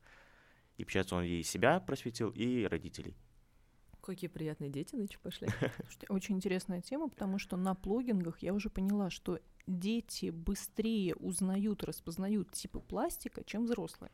[0.78, 3.15] И, получается, он и себя просветил, и родителей.
[4.08, 5.50] Какие приятные дети нынче пошли.
[5.82, 11.84] Слушайте, очень интересная тема, потому что на плогингах я уже поняла, что дети быстрее узнают,
[11.84, 14.13] распознают типы пластика, чем взрослые.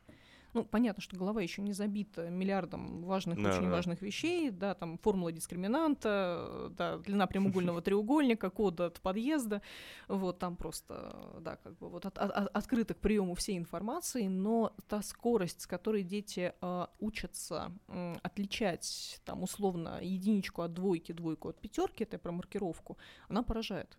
[0.54, 3.70] Ну, понятно, что голова еще не забита миллиардом важных, да, очень да.
[3.70, 9.62] важных вещей, да, там формула дискриминанта, да, длина прямоугольного треугольника, код от подъезда,
[10.06, 14.72] вот там просто, да, как бы вот от, от, открыто к приему всей информации, но
[14.88, 21.48] та скорость, с которой дети э, учатся э, отличать там условно единичку от двойки, двойку
[21.48, 22.96] от пятерки, это про маркировку,
[23.28, 23.98] она поражает.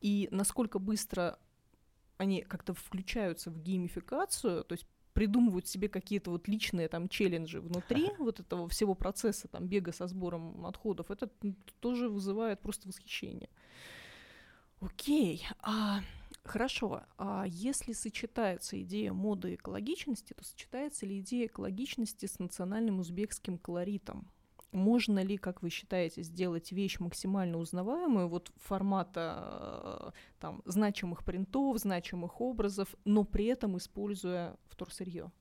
[0.00, 1.38] И насколько быстро
[2.16, 8.10] они как-то включаются в геймификацию, то есть придумывают себе какие-то вот личные там челленджи внутри
[8.18, 11.30] вот этого всего процесса там бега со сбором отходов, это
[11.80, 13.48] тоже вызывает просто восхищение.
[14.80, 16.00] Окей, а,
[16.42, 17.02] хорошо.
[17.18, 23.58] А если сочетается идея моды и экологичности, то сочетается ли идея экологичности с национальным узбекским
[23.58, 24.30] колоритом?
[24.72, 31.78] Можно ли, как вы считаете, сделать вещь максимально узнаваемую, вот формата э, там, значимых принтов,
[31.78, 35.32] значимых образов, но при этом используя вторсырье?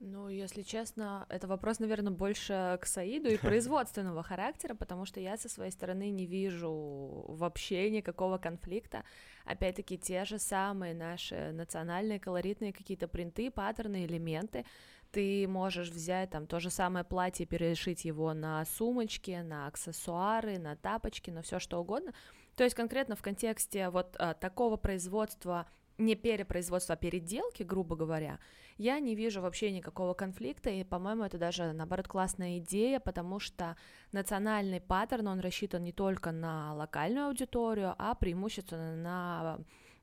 [0.00, 5.36] Ну, если честно, это вопрос, наверное, больше к Саиду и производственного характера, потому что я
[5.36, 9.02] со своей стороны не вижу вообще никакого конфликта.
[9.44, 14.64] Опять-таки, те же самые наши национальные колоритные какие-то принты, паттерны, элементы,
[15.10, 20.76] ты можешь взять там то же самое платье, перешить его на сумочки, на аксессуары, на
[20.76, 22.12] тапочки, на все что угодно.
[22.56, 25.66] То есть конкретно в контексте вот а, такого производства,
[25.96, 28.38] не перепроизводства, а переделки, грубо говоря,
[28.76, 33.76] я не вижу вообще никакого конфликта, и, по-моему, это даже, наоборот, классная идея, потому что
[34.12, 39.58] национальный паттерн, он рассчитан не только на локальную аудиторию, а преимущественно на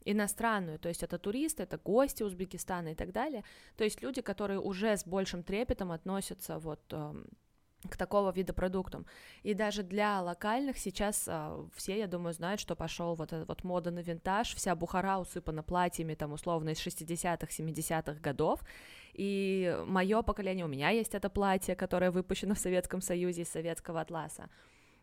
[0.06, 3.44] иностранную, то есть это туристы, это гости Узбекистана и так далее,
[3.76, 7.28] то есть люди, которые уже с большим трепетом относятся вот эм,
[7.90, 9.06] к такого вида продуктам.
[9.44, 13.64] И даже для локальных сейчас а, все, я думаю, знают, что пошел вот этот вот
[13.64, 18.62] мода на винтаж, вся Бухара усыпана платьями там условно из 60-х, 70-х годов,
[19.14, 24.02] и мое поколение, у меня есть это платье, которое выпущено в Советском Союзе из советского
[24.02, 24.50] атласа,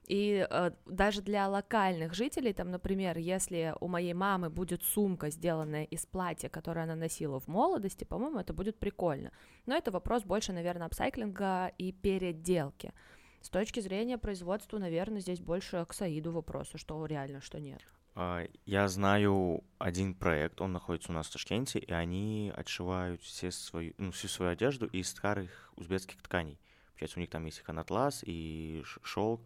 [0.09, 5.85] и э, даже для локальных жителей, там, например, если у моей мамы будет сумка, сделанная
[5.85, 9.31] из платья, которое она носила в молодости, по-моему, это будет прикольно.
[9.67, 12.93] Но это вопрос больше, наверное, апсайклинга и переделки.
[13.41, 17.81] С точки зрения производства, наверное, здесь больше к Саиду вопросы, что реально, что нет.
[18.15, 23.51] А, я знаю один проект, он находится у нас в Ташкенте, и они отшивают все
[23.51, 26.59] свою, ну, всю свою одежду из старых узбекских тканей.
[26.88, 29.41] Получается, у них там есть и канатлас, и шелк,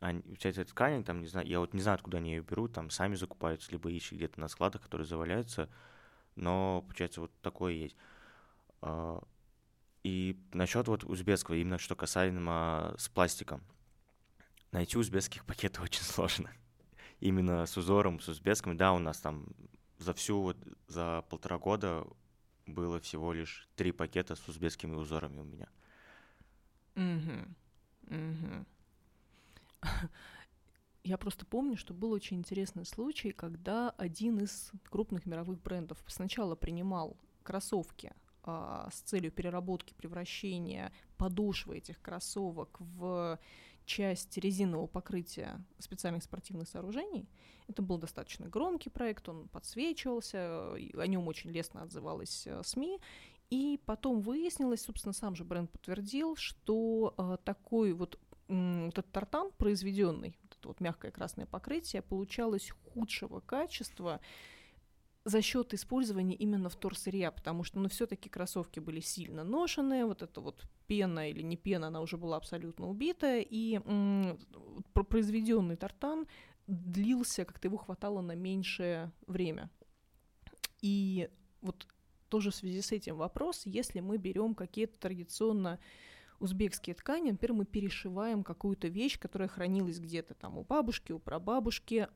[0.00, 2.72] они, вся эта ткань, там, не знаю, я вот не знаю, откуда они ее берут,
[2.72, 5.68] там сами закупаются, либо ищут где-то на складах, которые заваляются,
[6.36, 7.96] но, получается, вот такое есть.
[8.80, 9.22] А,
[10.02, 13.62] и насчет вот узбекского, именно что касаемо с пластиком.
[14.72, 16.50] Найти узбекских пакетов очень сложно.
[17.20, 18.78] Именно с узором, с узбекским.
[18.78, 19.46] Да, у нас там
[19.98, 20.56] за всю вот,
[20.88, 22.06] за полтора года
[22.66, 25.68] было всего лишь три пакета с узбекскими узорами у меня.
[26.96, 28.16] Угу.
[28.16, 28.66] Угу.
[31.04, 36.54] Я просто помню, что был очень интересный случай, когда один из крупных мировых брендов сначала
[36.54, 38.12] принимал кроссовки
[38.42, 43.38] а, с целью переработки, превращения подошвы этих кроссовок в
[43.86, 47.28] часть резинового покрытия специальных спортивных сооружений.
[47.66, 53.00] Это был достаточно громкий проект, он подсвечивался, о нем очень лестно отзывалась э, СМИ.
[53.50, 58.18] И потом выяснилось, собственно, сам же бренд подтвердил, что э, такой вот
[58.50, 64.20] вот этот тартан произведенный, вот это вот мягкое красное покрытие, получалось худшего качества,
[65.24, 70.40] за счет использования именно вторсырья, потому что, ну, все-таки кроссовки были сильно ношенные, вот эта
[70.40, 73.80] вот пена или не пена, она уже была абсолютно убитая, и
[74.92, 76.26] произведенный тартан
[76.66, 79.70] длился, как-то его хватало на меньшее время.
[80.80, 81.28] И
[81.60, 81.86] вот
[82.28, 85.78] тоже в связи с этим вопрос, если мы берем какие-то традиционно
[86.40, 92.08] узбекские ткани, например, мы перешиваем какую-то вещь, которая хранилась где-то там у бабушки, у прабабушки,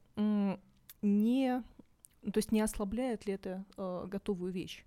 [1.02, 1.62] не,
[2.22, 4.84] то есть не ослабляет ли это э, готовую вещь?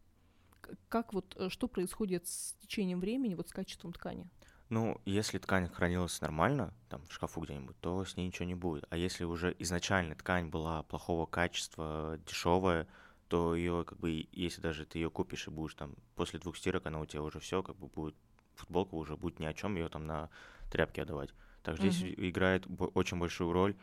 [0.89, 4.27] Как вот, э, что происходит с течением времени, вот с качеством ткани?
[4.69, 8.85] Ну, если ткань хранилась нормально, там, в шкафу где-нибудь, то с ней ничего не будет.
[8.89, 12.87] А если уже изначально ткань была плохого качества, дешевая,
[13.29, 16.85] то ее, как бы, если даже ты ее купишь и будешь там после двух стирок,
[16.85, 18.15] она у тебя уже все, как бы будет,
[18.57, 20.29] футболка уже будет ни о чем, ее там на
[20.71, 21.33] тряпки отдавать.
[21.63, 22.29] Так здесь mm-hmm.
[22.29, 23.75] играет очень большую роль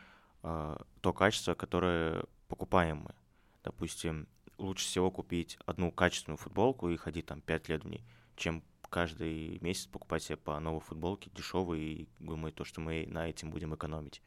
[0.42, 3.14] э, то качество, которое покупаемое.
[3.62, 8.04] Допустим, лучше всего купить одну качественную футболку и ходить там 5 лет в ней,
[8.36, 13.28] чем каждый месяц покупать себе по новой футболке дешевые и думать то, что мы на
[13.28, 14.22] этим будем экономить.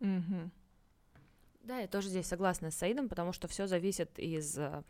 [0.00, 0.50] Mm-hmm.
[1.64, 4.84] Да, я тоже здесь согласна с Саидом, потому что все зависит из э,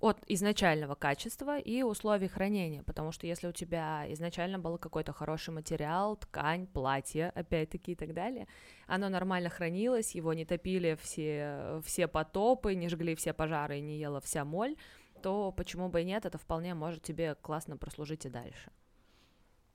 [0.00, 5.50] от изначального качества и условий хранения, потому что если у тебя изначально был какой-то хороший
[5.50, 8.46] материал, ткань, платье, опять-таки и так далее,
[8.86, 13.98] оно нормально хранилось, его не топили все, все потопы, не жгли все пожары и не
[13.98, 14.76] ела вся моль,
[15.20, 18.70] то почему бы и нет, это вполне может тебе классно прослужить и дальше.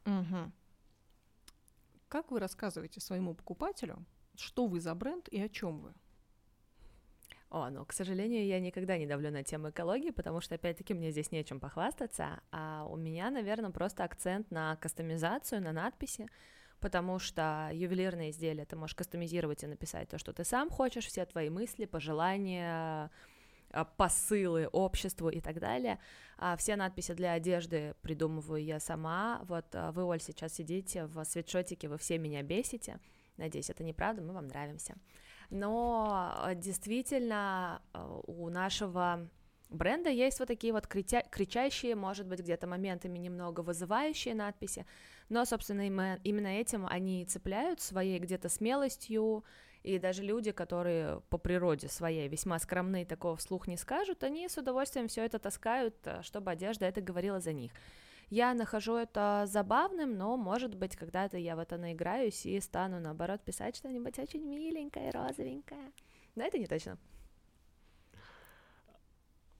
[0.05, 0.51] Угу.
[2.07, 4.05] Как вы рассказываете своему покупателю,
[4.35, 5.93] что вы за бренд и о чем вы?
[7.53, 11.11] О, ну, к сожалению, я никогда не давлю на тему экологии, потому что, опять-таки, мне
[11.11, 16.27] здесь нечем похвастаться, а у меня, наверное, просто акцент на кастомизацию, на надписи,
[16.79, 21.27] потому что ювелирные изделия ты можешь кастомизировать и написать то, что ты сам хочешь, все
[21.27, 23.11] твои мысли, пожелания,
[23.69, 25.99] а, посылы обществу и так далее.
[26.39, 29.41] А все надписи для одежды придумываю я сама.
[29.43, 32.97] Вот а, вы, Оль, сейчас сидите в свитшотике, вы все меня бесите.
[33.37, 34.95] Надеюсь, это неправда, мы вам нравимся
[35.53, 39.29] но э, действительно э, у нашего
[39.69, 44.85] бренда есть вот такие вот крича кричащие, может быть, где-то моментами немного вызывающие надписи,
[45.29, 49.43] но, собственно, именно этим они цепляют своей где-то смелостью,
[49.83, 54.57] и даже люди, которые по природе своей весьма скромны, такого вслух не скажут, они с
[54.57, 57.71] удовольствием все это таскают, э, чтобы одежда это говорила за них.
[58.33, 63.41] Я нахожу это забавным, но, может быть, когда-то я в это наиграюсь и стану, наоборот,
[63.45, 65.91] писать что-нибудь очень миленькое, розовенькое.
[66.33, 66.97] Но это не точно.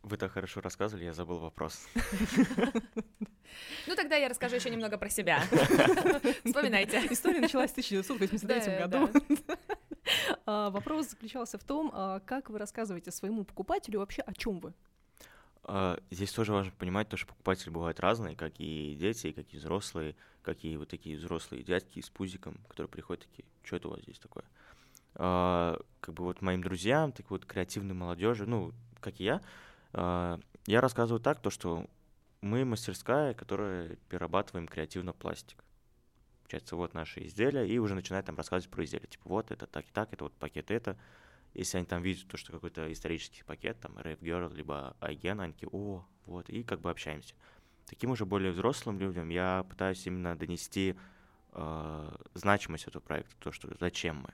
[0.02, 1.88] Вы так хорошо рассказывали, я забыл вопрос.
[3.86, 5.42] Ну, тогда я расскажу еще немного про себя.
[6.44, 7.06] Вспоминайте.
[7.12, 9.10] История началась в 1983 году.
[10.46, 14.74] А, вопрос заключался в том, а, как вы рассказываете своему покупателю вообще, о чем вы.
[15.66, 19.58] А, здесь тоже важно понимать то, что покупатели бывают разные, как и дети, как и
[19.58, 23.92] взрослые, как и вот такие взрослые дядьки с пузиком, которые приходят такие, что это у
[23.92, 24.44] вас здесь такое?
[25.16, 29.42] А, как бы вот моим друзьям, так вот креативной молодежи, ну, как и я,
[29.94, 31.88] а, я рассказываю так, то, что
[32.42, 35.64] мы мастерская, которая перерабатываем креативно пластик.
[36.42, 39.08] Получается, вот наши изделия, и уже начинает там рассказывать про изделия.
[39.08, 40.98] Типа, вот это так и так, это вот пакет это,
[41.54, 45.54] если они там видят то, что какой-то исторический пакет, там, Rave Girl, либо IGN, они
[45.54, 47.36] такие, о, вот, и как бы общаемся.
[47.86, 50.96] Таким уже более взрослым людям я пытаюсь именно донести
[51.52, 54.34] э, значимость этого проекта, то, что зачем мы.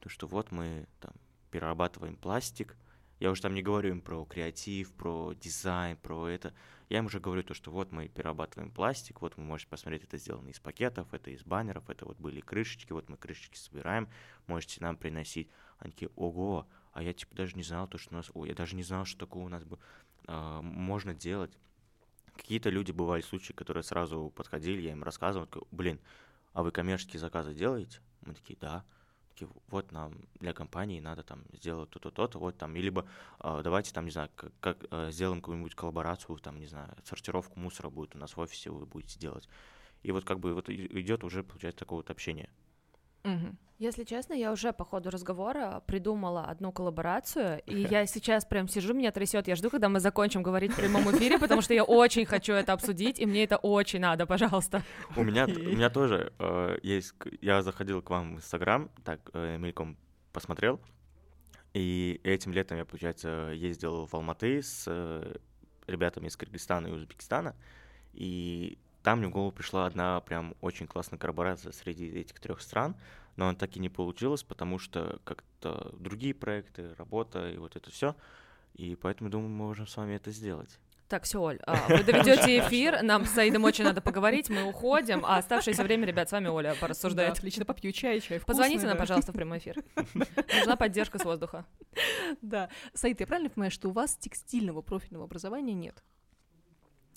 [0.00, 1.12] То, что вот мы там
[1.50, 2.76] перерабатываем пластик,
[3.20, 6.54] я уже там не говорю им про креатив, про дизайн, про это.
[6.88, 10.16] Я им уже говорю то, что вот мы перерабатываем пластик, вот вы можете посмотреть, это
[10.16, 14.08] сделано из пакетов, это из баннеров, это вот были крышечки, вот мы крышечки собираем,
[14.46, 15.50] можете нам приносить.
[15.80, 18.54] Они такие, ого, а я типа даже не знал то, что у нас, ой, я
[18.54, 19.78] даже не знал, что такое у нас бы
[20.26, 21.52] а, можно делать.
[22.36, 26.00] Какие-то люди бывали случаи, которые сразу подходили, я им рассказывал, такой, блин,
[26.52, 28.00] а вы коммерческие заказы делаете?
[28.22, 28.84] Мы такие, да
[29.40, 33.06] такие, вот нам для компании надо там сделать то-то, то-то, вот там, и либо
[33.40, 37.58] э, давайте там, не знаю, как, как э, сделаем какую-нибудь коллаборацию, там, не знаю, сортировку
[37.58, 39.48] мусора будет у нас в офисе, вы будете делать.
[40.02, 42.48] И вот как бы вот идет уже, получается, такое вот общение.
[43.24, 43.56] Угу.
[43.80, 48.92] Если честно, я уже по ходу разговора придумала одну коллаборацию, и я сейчас прям сижу,
[48.92, 52.26] меня трясет, я жду, когда мы закончим говорить в прямом эфире, потому что я очень
[52.26, 54.82] хочу это обсудить, и мне это очень надо, пожалуйста.
[55.16, 59.56] У меня, у меня тоже э, есть, я заходил к вам в Инстаграм, так э,
[59.56, 59.96] мельком
[60.32, 60.78] посмотрел,
[61.72, 65.36] и этим летом я, получается, ездил в Алматы с э,
[65.86, 67.56] ребятами из Кыргызстана и Узбекистана,
[68.12, 72.96] и там мне в голову пришла одна прям очень классная коллаборация среди этих трех стран—
[73.40, 77.90] но она так и не получилась, потому что как-то другие проекты, работа и вот это
[77.90, 78.14] все.
[78.74, 80.78] И поэтому, думаю, мы можем с вами это сделать.
[81.08, 85.24] Так, все, Оль, а, вы доведете эфир, нам с Саидом очень надо поговорить, мы уходим,
[85.24, 87.30] а оставшееся время, ребят, с вами Оля порассуждает.
[87.30, 89.00] Да, отлично, попью чай, чай вкусный, Позвоните нам, да.
[89.00, 89.82] пожалуйста, в прямой эфир.
[90.58, 91.64] Нужна поддержка с воздуха.
[92.42, 92.68] Да.
[92.94, 96.04] Саид, я правильно понимаю, что у вас текстильного профильного образования нет?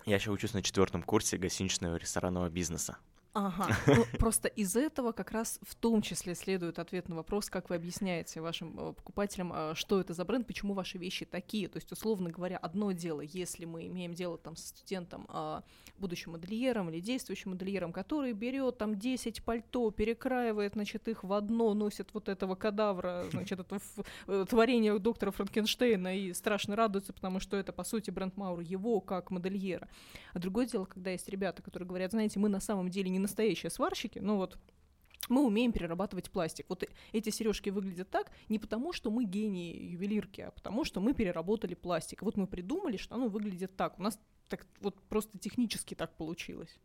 [0.06, 2.98] Я еще учусь на четвертом курсе гостиничного ресторанного бизнеса.
[3.34, 3.68] Ага.
[3.88, 7.76] Ну, просто из этого как раз в том числе следует ответ на вопрос, как вы
[7.76, 11.68] объясняете вашим э, покупателям, э, что это за бренд, почему ваши вещи такие.
[11.68, 15.64] То есть, условно говоря, одно дело, если мы имеем дело там с студентом, а,
[15.98, 21.74] будущим модельером или действующим модельером, который берет там 10 пальто, перекраивает, значит, их в одно,
[21.74, 23.80] носит вот этого кадавра, значит, это
[24.28, 29.02] э, творение доктора Франкенштейна и страшно радуется, потому что это, по сути, бренд Маур его
[29.02, 29.88] как модельера.
[30.34, 33.70] А другое дело, когда есть ребята, которые говорят, знаете, мы на самом деле не настоящие
[33.70, 34.58] сварщики, но вот
[35.30, 36.66] мы умеем перерабатывать пластик.
[36.70, 41.14] Вот эти сережки выглядят так не потому, что мы гении ювелирки, а потому, что мы
[41.14, 42.22] переработали пластик.
[42.22, 43.98] Вот мы придумали, что оно выглядит так.
[44.00, 44.20] У нас
[44.50, 46.78] так вот просто технически так получилось.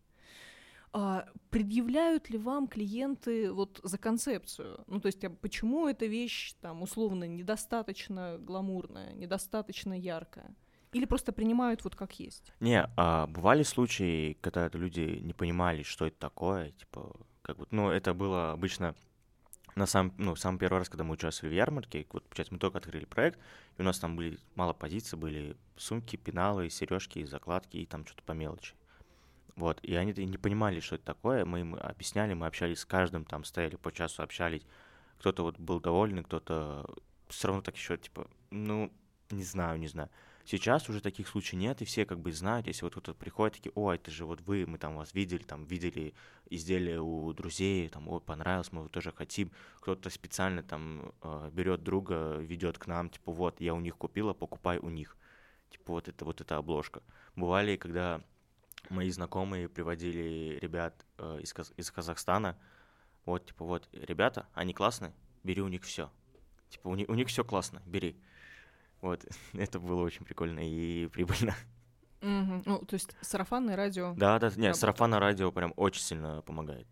[0.93, 4.85] А предъявляют ли вам клиенты вот за концепцию?
[4.87, 10.55] Ну, то есть, а почему эта вещь там условно недостаточно гламурная, недостаточно яркая?
[10.93, 12.53] Или просто принимают вот как есть?
[12.61, 17.91] Не, а бывали случаи, когда люди не понимали, что это такое, типа, как бы, ну,
[17.91, 18.95] это было обычно
[19.75, 22.79] на сам, ну, самый первый раз, когда мы участвовали в ярмарке, вот, получается, мы только
[22.79, 23.39] открыли проект,
[23.77, 28.23] и у нас там были мало позиций, были сумки, пеналы, сережки, закладки и там что-то
[28.23, 28.75] по мелочи.
[29.57, 33.25] Вот, и они не понимали, что это такое, мы им объясняли, мы общались с каждым,
[33.25, 34.63] там стояли по часу, общались,
[35.19, 36.89] кто-то вот был доволен, кто-то
[37.29, 38.93] все равно так еще, типа, ну,
[39.31, 40.11] не знаю, не знаю.
[40.51, 43.71] Сейчас уже таких случаев нет, и все как бы знают, если вот кто-то приходит, такие,
[43.75, 46.15] о, это же вот вы, мы там вас видели, там видели
[46.49, 49.53] изделия у друзей, там, о, понравилось, мы тоже хотим.
[49.81, 54.33] Кто-то специально там э, берет друга, ведет к нам, типа, вот, я у них купила,
[54.33, 55.19] покупай у них.
[55.69, 57.03] Типа, вот это вот эта обложка.
[57.37, 58.23] Бывали, когда
[58.89, 62.57] мои знакомые приводили ребят э, из, Каз- из Казахстана,
[63.27, 65.13] вот, типа, вот, ребята, они классные,
[65.45, 66.11] бери у них все.
[66.71, 68.17] Типа, у, них у них все классно, бери.
[69.01, 71.55] Вот, это было очень прикольно и прибыльно.
[72.21, 72.63] Мгм.
[72.67, 74.15] Ну, то есть сарафанное радио.
[74.17, 76.87] Да, да, нет, сарафанное радио прям очень сильно помогает.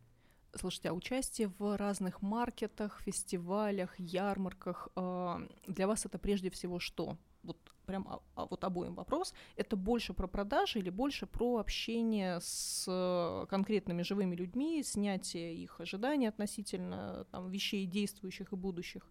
[0.54, 7.18] Слушайте, а участие в разных маркетах, фестивалях, ярмарках, а, для вас это прежде всего что?
[7.42, 9.34] Вот прям а- а вот обоим вопрос.
[9.57, 15.80] Это больше про продажи или больше про общение с э, конкретными живыми людьми, снятие их
[15.80, 19.07] ожиданий относительно там, вещей действующих и будущих?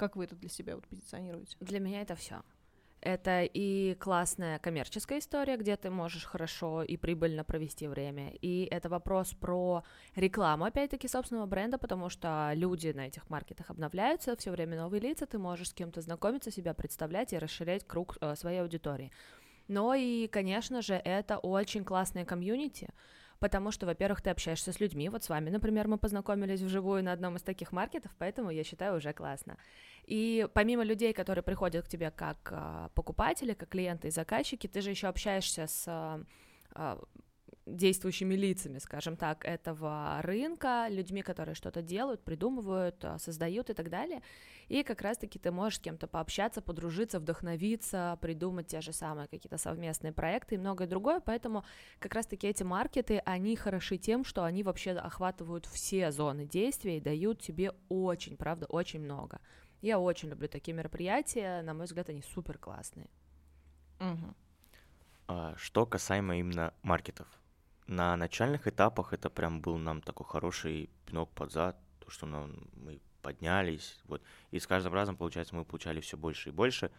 [0.00, 1.58] Как вы это для себя вот позиционируете?
[1.60, 2.40] Для меня это все.
[3.02, 8.30] Это и классная коммерческая история, где ты можешь хорошо и прибыльно провести время.
[8.40, 9.84] И это вопрос про
[10.16, 15.26] рекламу, опять-таки, собственного бренда, потому что люди на этих маркетах обновляются, все время новые лица,
[15.26, 19.12] ты можешь с кем-то знакомиться, себя представлять и расширять круг э, своей аудитории.
[19.68, 22.88] Но и, конечно же, это очень классная комьюнити,
[23.38, 27.12] потому что, во-первых, ты общаешься с людьми, вот с вами, например, мы познакомились вживую на
[27.12, 29.56] одном из таких маркетов, поэтому я считаю уже классно.
[30.06, 34.80] И помимо людей, которые приходят к тебе как а, покупатели, как клиенты и заказчики, ты
[34.80, 36.22] же еще общаешься с а,
[36.72, 37.00] а,
[37.66, 44.22] действующими лицами, скажем так, этого рынка, людьми, которые что-то делают, придумывают, создают и так далее.
[44.68, 49.58] И как раз-таки ты можешь с кем-то пообщаться, подружиться, вдохновиться, придумать те же самые какие-то
[49.58, 51.20] совместные проекты и многое другое.
[51.20, 51.64] Поэтому
[51.98, 57.00] как раз-таки эти маркеты, они хороши тем, что они вообще охватывают все зоны действия и
[57.00, 59.40] дают тебе очень, правда, очень много.
[59.80, 63.08] Я очень люблю такие мероприятия, на мой взгляд, они супер классные.
[63.98, 64.34] Мгм.
[65.28, 67.26] А, Что касаемо именно маркетов.
[67.86, 72.68] На начальных этапах это прям был нам такой хороший пинок под зад, то, что нам,
[72.74, 74.22] мы поднялись, вот.
[74.50, 76.90] И с каждым разом, получается, мы получали все больше и больше.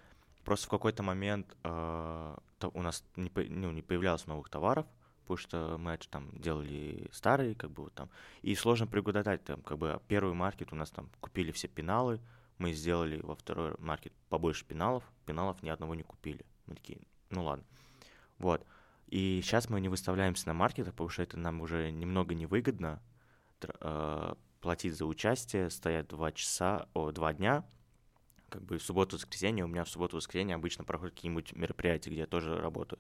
[0.44, 4.86] Просто в какой-то момент а, то у нас не, ну, не появлялось новых товаров,
[5.22, 8.10] потому что мы это там делали старые, как бы вот там.
[8.42, 12.20] И сложно предугадать, там, как бы первый маркет у нас там купили все пеналы,
[12.62, 16.46] мы сделали во второй маркет побольше пеналов, пеналов ни одного не купили.
[16.68, 17.00] Мы такие,
[17.32, 17.66] ну ладно.
[18.38, 18.66] Вот.
[19.08, 23.02] И сейчас мы не выставляемся на маркетах, потому что это нам уже немного невыгодно
[23.62, 27.66] э, платить за участие, стоять два часа, о, два дня,
[28.50, 32.58] как бы в субботу-воскресенье, у меня в субботу-воскресенье обычно проходят какие-нибудь мероприятия, где я тоже
[32.58, 33.00] работаю.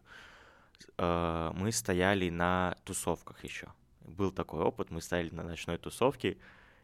[0.97, 3.71] Э, мы стояли на тусовках еще.
[4.01, 6.39] Был такой опыт, мы стояли на ночной тусовке,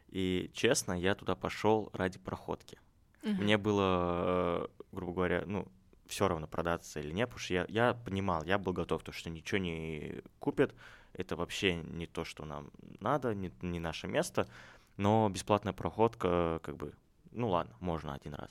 [0.08, 2.78] и честно, я туда пошел ради проходки.
[3.22, 3.42] Мгм.
[3.42, 5.68] Мне было, э, грубо говоря, ну,
[6.06, 9.30] все равно продаться или нет, потому что я, я понимал, я был готов, то, что
[9.30, 10.74] ничего не купят,
[11.12, 14.48] это вообще не то, что нам надо, не, не наше место,
[14.96, 16.94] но бесплатная проходка, как бы,
[17.32, 18.50] ну ладно, можно один раз.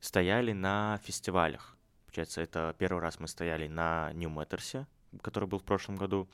[0.00, 1.76] Стояли на фестивалях.
[2.06, 4.86] Получается, это первый раз мы стояли на New Matterсе,
[5.22, 6.28] который был в прошлом году.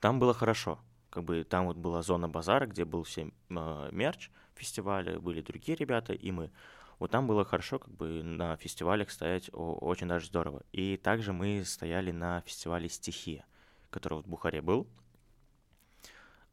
[0.00, 0.78] Там было хорошо.
[1.12, 5.76] Как бы там вот была зона базара, где был все э, мерч фестиваля, были другие
[5.76, 6.50] ребята, и мы.
[6.98, 10.62] Вот там было хорошо, как бы на фестивалях стоять о, очень даже здорово.
[10.72, 13.44] И также мы стояли на фестивале «Стихия»,
[13.90, 14.88] который вот в Бухаре был.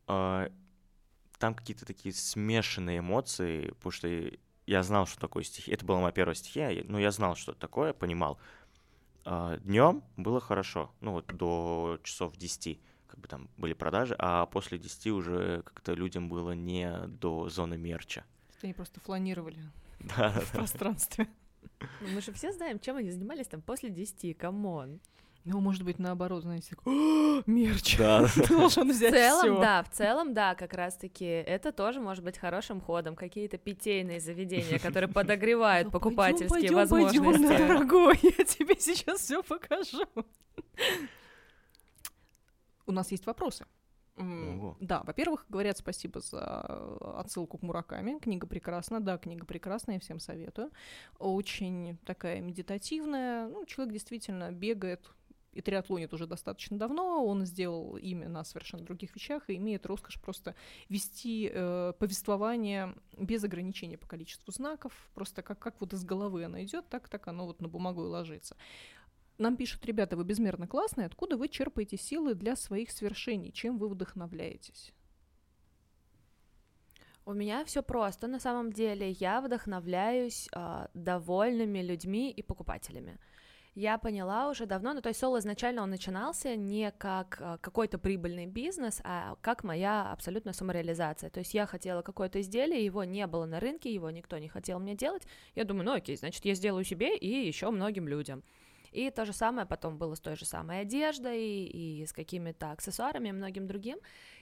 [0.07, 0.49] Э,
[1.38, 4.10] там какие-то такие смешанные эмоции, потому что
[4.66, 5.76] я знал, что такое стихия.
[5.76, 8.38] Это была моя первая стихия, но я знал, что это такое, понимал.
[9.24, 14.45] А, Днем было хорошо, ну вот до часов 10 как бы там были продажи, а
[14.45, 18.24] после 10 уже как-то людям было не до зоны мерча.
[18.62, 19.60] Они просто фланировали
[20.18, 21.28] Да, в пространстве.
[22.01, 25.00] Ну, мы же все знаем, чем они занимались там после 10, come on.
[25.45, 28.28] Ну, может быть, наоборот, знаете, так, «О, мерч, Да.
[28.49, 29.60] должен В взять целом, всё».
[29.62, 33.16] да, в целом, да, как раз-таки это тоже может быть хорошим ходом.
[33.16, 37.57] Какие-то питейные заведения, которые подогревают Ну, покупательские возможности.
[37.57, 40.05] дорогой, я тебе сейчас все покажу.
[42.90, 43.68] У нас есть вопросы.
[44.18, 44.76] Ого.
[44.80, 46.40] Да, во-первых, говорят спасибо за
[47.20, 48.18] отсылку к Мураками.
[48.18, 50.72] Книга прекрасна, да, книга прекрасная, я всем советую.
[51.20, 53.48] Очень такая медитативная.
[53.48, 55.08] Ну, человек действительно бегает
[55.54, 60.22] и триатлонит уже достаточно давно, он сделал имя на совершенно других вещах и имеет роскошь
[60.22, 60.56] просто
[60.90, 66.62] вести э, повествование без ограничения по количеству знаков, просто как, как вот из головы оно
[66.62, 68.56] идет, так, так оно вот на бумагу и ложится.
[69.40, 73.88] Нам пишут, ребята, вы безмерно классные, откуда вы черпаете силы для своих свершений, чем вы
[73.88, 74.94] вдохновляетесь?
[77.26, 78.28] У меня все просто.
[78.28, 83.18] На самом деле я вдохновляюсь а, довольными людьми и покупателями.
[83.76, 87.98] Я поняла уже давно, ну то есть соло изначально он начинался не как а, какой-то
[87.98, 91.30] прибыльный бизнес, а как моя абсолютно самореализация.
[91.30, 94.80] То есть я хотела какое-то изделие, его не было на рынке, его никто не хотел
[94.80, 95.24] мне делать.
[95.56, 98.44] Я думаю, ну окей, значит я сделаю себе и еще многим людям.
[98.92, 103.30] И то же самое потом было с той же самой одеждой и с какими-то аксессуарами
[103.30, 104.00] и многим другим.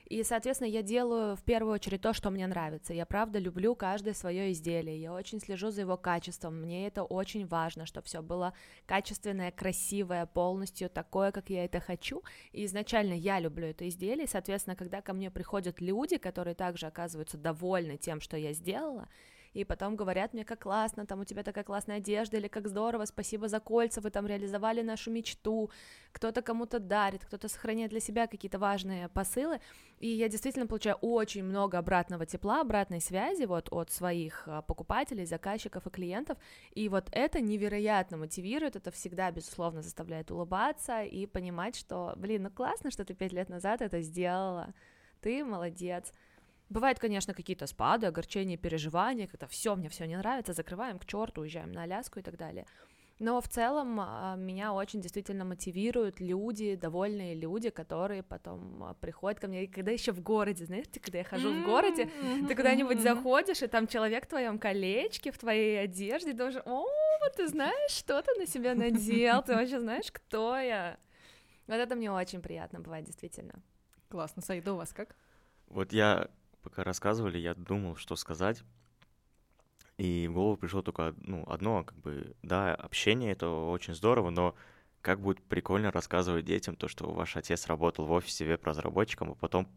[0.10, 2.94] И, соответственно, я делаю в первую очередь то, что мне нравится.
[2.94, 5.02] Я правда люблю каждое свое изделие.
[5.02, 6.62] Я очень слежу за его качеством.
[6.62, 8.54] Мне это очень важно, чтобы все было
[8.86, 12.24] качественное, красивое, полностью такое, как я это хочу.
[12.54, 14.26] И изначально я люблю это изделие.
[14.26, 19.10] И, соответственно, когда ко мне приходят люди, которые также оказываются довольны тем, что я сделала,
[19.58, 23.06] и потом говорят мне, как классно, там у тебя такая классная одежда, или как здорово,
[23.06, 25.72] спасибо за кольца, вы там реализовали нашу мечту,
[26.12, 29.60] кто-то кому-то дарит, кто-то сохраняет для себя какие-то важные посылы,
[30.00, 35.26] и я действительно получаю очень много обратного тепла, обратной связи вот от своих а, покупателей,
[35.26, 36.38] заказчиков и клиентов,
[36.72, 42.52] и вот это невероятно мотивирует, это всегда, безусловно, заставляет улыбаться и понимать, что, блин, ну
[42.52, 44.74] классно, что ты пять лет назад это сделала,
[45.22, 46.14] ты молодец.
[46.70, 51.42] Бывают, конечно, какие-то спады, огорчения, переживания, когда все, мне все не нравится, закрываем к черту,
[51.42, 52.66] уезжаем на Аляску и так далее.
[53.20, 59.40] Но в целом а, меня очень действительно мотивируют люди, довольные люди, которые потом а, приходят
[59.40, 62.12] ко мне, и когда еще в городе, знаете, когда я хожу в городе,
[62.48, 66.86] ты куда-нибудь заходишь, и там человек в твоем колечке, в твоей одежде, должен, о,
[67.36, 70.98] ты знаешь, что ты на себя надел, ты вообще знаешь, кто я.
[71.66, 73.56] Вот это мне очень приятно бывает, действительно.
[74.10, 74.44] Классно.
[74.44, 75.16] Саида, у вас как?
[75.68, 76.30] Вот я,
[76.68, 78.62] пока рассказывали, я думал, что сказать.
[79.98, 84.54] И в голову пришло только ну, одно, как бы, да, общение это очень здорово, но
[85.02, 89.70] как будет прикольно рассказывать детям то, что ваш отец работал в офисе веб-разработчиком, а потом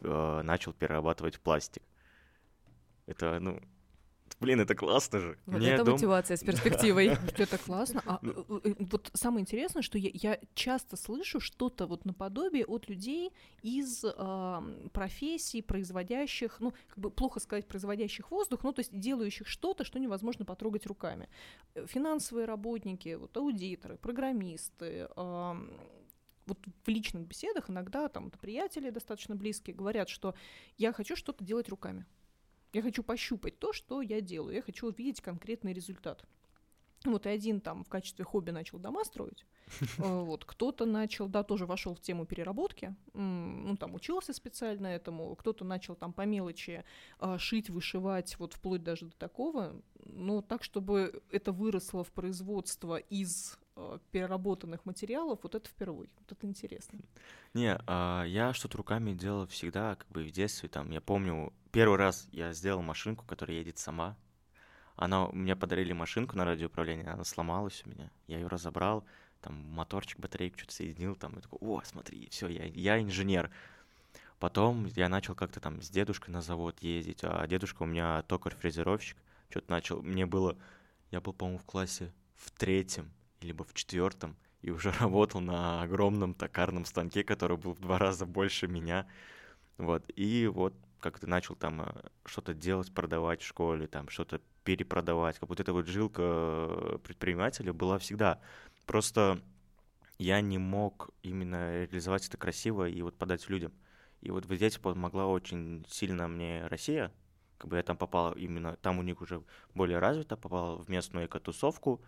[0.00, 1.82] э, начал перерабатывать пластик.
[3.06, 3.60] Это, ну,
[4.40, 5.38] блин, это классно же.
[5.46, 7.06] Вот Мне это дом- мотивация с перспективой.
[7.38, 8.02] Это классно.
[8.06, 13.32] А э, э, вот самое интересное, что я, часто слышу что-то вот наподобие от людей
[13.62, 19.46] из ам, профессий, производящих, ну, как бы плохо сказать, производящих воздух, ну, то есть делающих
[19.48, 21.28] что-то, что невозможно потрогать руками.
[21.74, 25.70] Э, Финансовые работники, вот аудиторы, программисты, ам,
[26.46, 30.34] вот в личных беседах иногда там приятели достаточно близкие говорят, что
[30.78, 32.06] я хочу что-то делать руками.
[32.72, 34.54] Я хочу пощупать то, что я делаю.
[34.54, 36.24] Я хочу увидеть конкретный результат.
[37.04, 39.46] Вот и один там в качестве хобби начал дома строить.
[39.98, 45.34] Э, Вот кто-то начал, да, тоже вошел в тему переработки, ну там учился специально этому,
[45.36, 46.84] кто-то начал там по мелочи
[47.18, 52.96] а, шить, вышивать, вот вплоть даже до такого, но так, чтобы это выросло в производство
[52.96, 57.00] из э, переработанных материалов, вот это впервые, вот это интересно.
[57.54, 61.98] Не, а, я что-то руками делал всегда, как бы в детстве, там, я помню, первый
[61.98, 64.16] раз я сделал машинку, которая едет сама.
[64.96, 69.04] Она, мне подарили машинку на радиоуправление, она сломалась у меня, я ее разобрал,
[69.40, 73.50] там, моторчик, батарейку что-то соединил, там, и такой, о, смотри, все, я, я инженер.
[74.40, 79.16] Потом я начал как-то там с дедушкой на завод ездить, а дедушка у меня токарь-фрезеровщик,
[79.50, 80.56] что-то начал, мне было,
[81.10, 86.34] я был, по-моему, в классе в третьем, либо в четвертом, и уже работал на огромном
[86.34, 89.06] токарном станке, который был в два раза больше меня.
[89.76, 94.40] Вот, и вот как ты начал там э, что-то делать, продавать в школе, там что-то
[94.64, 98.40] перепродавать, как вот эта вот жилка э, предпринимателя была всегда.
[98.86, 99.40] Просто
[100.18, 103.72] я не мог именно реализовать это красиво и вот подать людям.
[104.20, 107.12] И вот здесь помогла очень сильно мне Россия,
[107.58, 109.42] как бы я там попал именно, там у них уже
[109.74, 112.02] более развито, попал в местную экотусовку,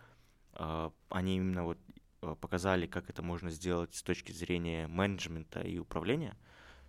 [0.53, 1.77] а, они именно вот
[2.21, 6.37] э, показали, как это можно сделать с точки зрения менеджмента и управления.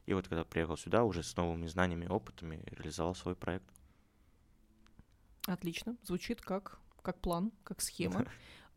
[0.06, 3.72] И вот когда приехал сюда, уже с новыми знаниями и опытами реализовал свой проект.
[5.46, 5.96] Отлично.
[6.02, 8.26] Звучит как, как план, как схема.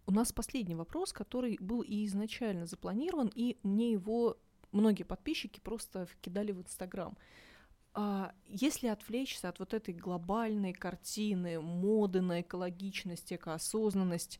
[0.08, 4.38] У нас последний вопрос, который был и изначально запланирован, и мне его
[4.72, 7.18] многие подписчики просто кидали в Инстаграм.
[7.94, 14.40] А если отвлечься от вот этой глобальной картины, моды на экологичность, экоосознанность,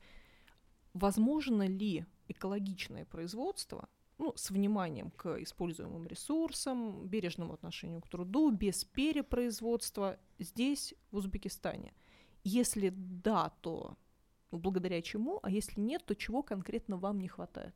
[0.94, 3.88] возможно ли экологичное производство
[4.18, 11.94] ну, с вниманием к используемым ресурсам, бережному отношению к труду, без перепроизводства здесь, в Узбекистане?
[12.44, 13.98] Если да, то
[14.52, 17.76] благодаря чему, а если нет, то чего конкретно вам не хватает?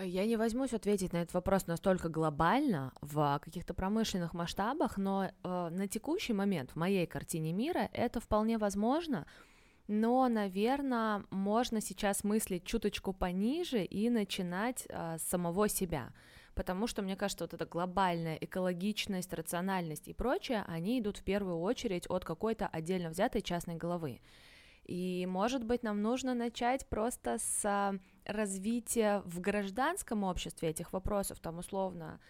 [0.00, 5.30] Я не возьмусь ответить на этот вопрос настолько глобально в каких-то промышленных масштабах, но э,
[5.42, 9.26] на текущий момент в моей картине мира это вполне возможно,
[9.88, 16.12] но, наверное, можно сейчас мыслить чуточку пониже и начинать э, самого себя,
[16.54, 21.58] потому что, мне кажется, вот эта глобальная экологичность, рациональность и прочее, они идут в первую
[21.60, 24.20] очередь от какой-то отдельно взятой частной головы.
[24.84, 27.94] И, может быть, нам нужно начать просто с а,
[28.26, 32.20] развития в гражданском обществе этих вопросов, там условно,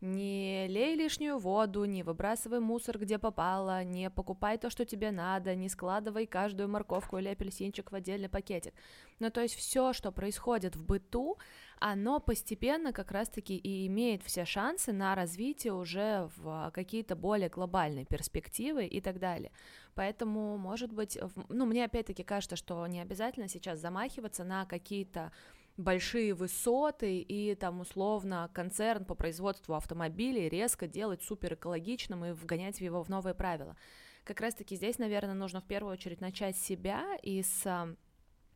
[0.00, 5.54] не лей лишнюю воду, не выбрасывай мусор, где попало, не покупай то, что тебе надо,
[5.54, 8.74] не складывай каждую морковку или апельсинчик в отдельный пакетик.
[9.18, 11.38] Ну, то есть все, что происходит в быту,
[11.78, 18.04] оно постепенно как раз-таки и имеет все шансы на развитие уже в какие-то более глобальные
[18.04, 19.52] перспективы и так далее.
[19.94, 21.18] Поэтому, может быть,
[21.48, 25.32] ну, мне опять-таки кажется, что не обязательно сейчас замахиваться на какие-то
[25.76, 32.80] большие высоты и там условно концерн по производству автомобилей резко делать супер экологичным и вгонять
[32.80, 33.76] его в новые правила.
[34.24, 37.96] Как раз-таки здесь, наверное, нужно в первую очередь начать себя и с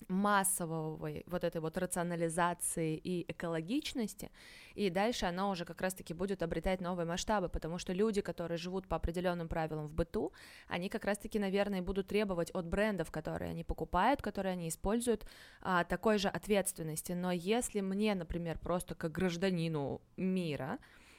[0.09, 0.97] массового
[1.27, 4.31] вот этой вот рационализации и экологичности,
[4.75, 8.87] и дальше она уже как раз-таки будет обретать новые масштабы, потому что люди, которые живут
[8.87, 10.33] по определенным правилам в быту,
[10.69, 15.27] они как раз-таки, наверное, будут требовать от брендов, которые они покупают, которые они используют,
[15.61, 17.13] а, такой же ответственности.
[17.13, 20.79] Но если мне, например, просто как гражданину мира,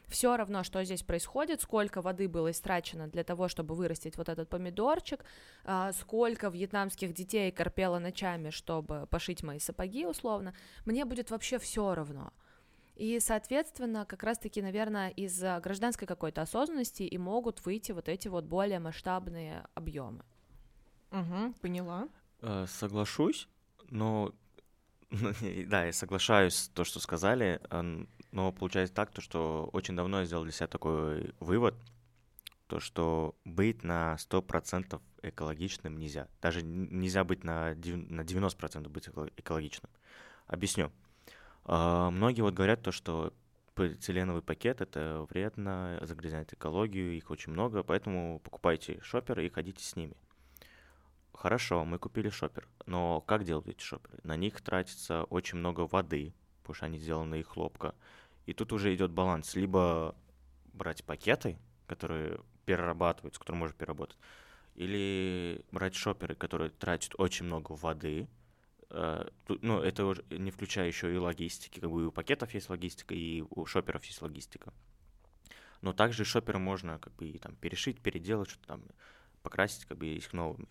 [0.10, 4.50] все равно, что здесь происходит, сколько воды было истрачено для того, чтобы вырастить вот этот
[4.50, 5.24] помидорчик,
[5.64, 10.54] а, сколько вьетнамских детей корпело ночами, чтобы пошить мои сапоги, условно,
[10.86, 12.34] мне будет вообще все равно.
[12.96, 18.44] И, соответственно, как раз-таки, наверное, из гражданской какой-то осознанности и могут выйти вот эти вот
[18.44, 20.26] более масштабные объемы.
[21.12, 22.10] Угу, поняла.
[22.42, 23.48] Э, соглашусь,
[23.90, 24.34] но
[25.68, 27.62] да, я соглашаюсь с то, что сказали.
[28.32, 31.76] Но получается так, то, что очень давно я сделал для себя такой вывод,
[32.68, 36.28] то, что быть на 100% экологичным нельзя.
[36.42, 39.90] Даже нельзя быть на 90% быть экологичным.
[40.46, 40.92] Объясню.
[41.66, 43.34] А, многие вот говорят то, что
[43.74, 49.96] полиэтиленовый пакет это вредно, загрязняет экологию, их очень много, поэтому покупайте шоперы и ходите с
[49.96, 50.16] ними.
[51.34, 54.20] Хорошо, мы купили шопер, но как делают эти шоперы?
[54.24, 56.34] На них тратится очень много воды,
[56.70, 57.96] потому что они сделаны из хлопка.
[58.46, 59.56] И тут уже идет баланс.
[59.56, 60.16] Либо
[60.74, 61.58] брать пакеты,
[61.88, 64.18] которые перерабатывают, с которыми можно переработать,
[64.76, 68.28] или брать шоперы, которые тратят очень много воды.
[68.92, 71.80] Э, ну, это уже не включая еще и логистики.
[71.80, 74.72] Как бы и у пакетов есть логистика, и у шоперов есть логистика.
[75.82, 78.84] Но также шоперы можно как бы и там перешить, переделать, что-то там
[79.42, 80.68] покрасить как бы их новыми.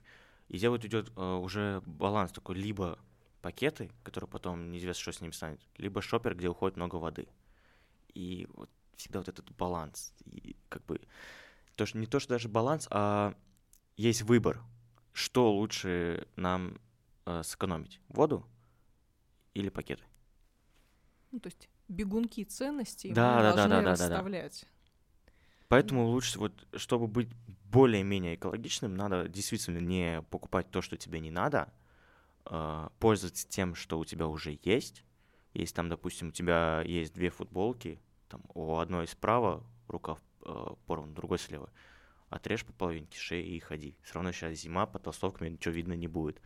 [0.47, 3.01] И здесь вот идет э, уже баланс такой, либо
[3.49, 7.29] пакеты, которые потом неизвестно, что с ними станет, либо шопер, где уходит много воды.
[8.13, 10.13] И вот всегда вот этот баланс.
[10.27, 11.01] И как бы
[11.75, 13.35] то, что, не то, что даже баланс, а
[13.97, 14.61] есть выбор,
[15.15, 16.79] что лучше нам
[17.25, 18.47] э, сэкономить, воду
[19.55, 20.05] или пакеты.
[21.31, 24.61] Ну, то есть бегунки ценностей да, мы да, должны да, да, расставлять.
[24.61, 25.33] Да, да.
[25.69, 27.31] Поэтому лучше, вот, чтобы быть
[27.65, 31.73] более-менее экологичным, надо действительно не покупать то, что тебе не надо,
[32.49, 35.05] э, пользоваться тем, что у тебя уже есть.
[35.55, 41.15] Если там, допустим, у тебя есть две футболки, там у одной справа рукав э, порван,
[41.15, 41.71] другой слева,
[42.29, 43.97] отрежь по половинке шеи и ходи.
[44.03, 46.41] Все равно сейчас зима, под толстовками ничего видно не будет.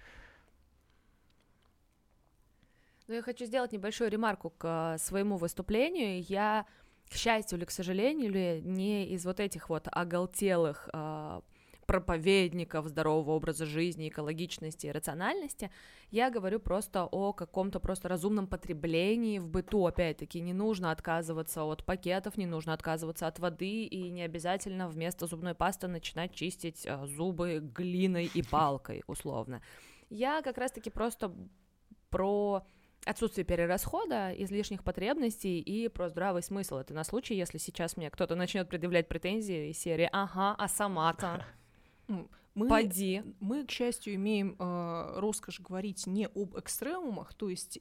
[3.09, 6.23] Ну, я хочу сделать небольшую ремарку к своему выступлению.
[6.23, 6.67] Я,
[7.11, 11.41] к счастью или к сожалению, не из вот этих вот оголтелых э,
[11.87, 15.71] проповедников здорового образа жизни, экологичности и рациональности,
[16.11, 21.85] я говорю просто о каком-то просто разумном потреблении в быту, опять-таки, не нужно отказываться от
[21.85, 27.07] пакетов, не нужно отказываться от воды, и не обязательно вместо зубной пасты начинать чистить э,
[27.07, 29.63] зубы глиной и палкой, условно.
[30.11, 31.33] Я как раз-таки просто
[32.11, 32.65] про
[33.05, 36.77] отсутствие перерасхода, излишних потребностей и про здравый смысл.
[36.77, 41.45] Это на случай, если сейчас мне кто-то начнет предъявлять претензии из серии «Ага, а сама-то?»
[42.55, 43.23] Мы, Поди.
[43.41, 47.81] Мы, к счастью, имеем э, роскошь говорить не об экстремумах, то есть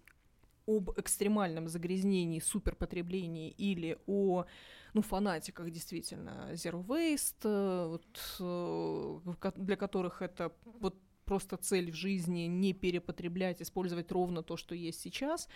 [0.66, 4.46] об экстремальном загрязнении, суперпотреблении или о
[4.94, 10.96] ну, фанатиках действительно Zero Waste, э, вот, э, для которых это вот
[11.26, 15.50] просто цель в жизни не перепотреблять, использовать ровно то, что есть сейчас.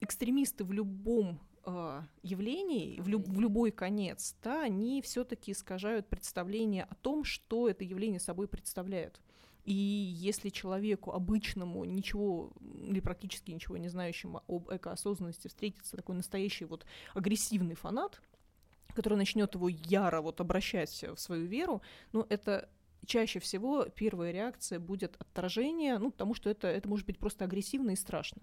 [0.00, 6.84] Экстремисты в любом э, явлений в, люб, в любой конец, да, они все-таки искажают представление
[6.84, 9.20] о том, что это явление собой представляет.
[9.64, 12.52] И если человеку обычному, ничего
[12.86, 18.20] или практически ничего не знающему об экоосознанности встретится такой настоящий вот агрессивный фанат,
[18.94, 21.82] который начнет его яро вот обращать в свою веру,
[22.12, 22.68] ну, это
[23.06, 27.90] чаще всего первая реакция будет отторжение, ну, потому что это, это может быть просто агрессивно
[27.90, 28.42] и страшно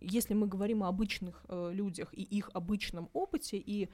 [0.00, 3.88] если мы говорим о обычных э, людях и их обычном опыте и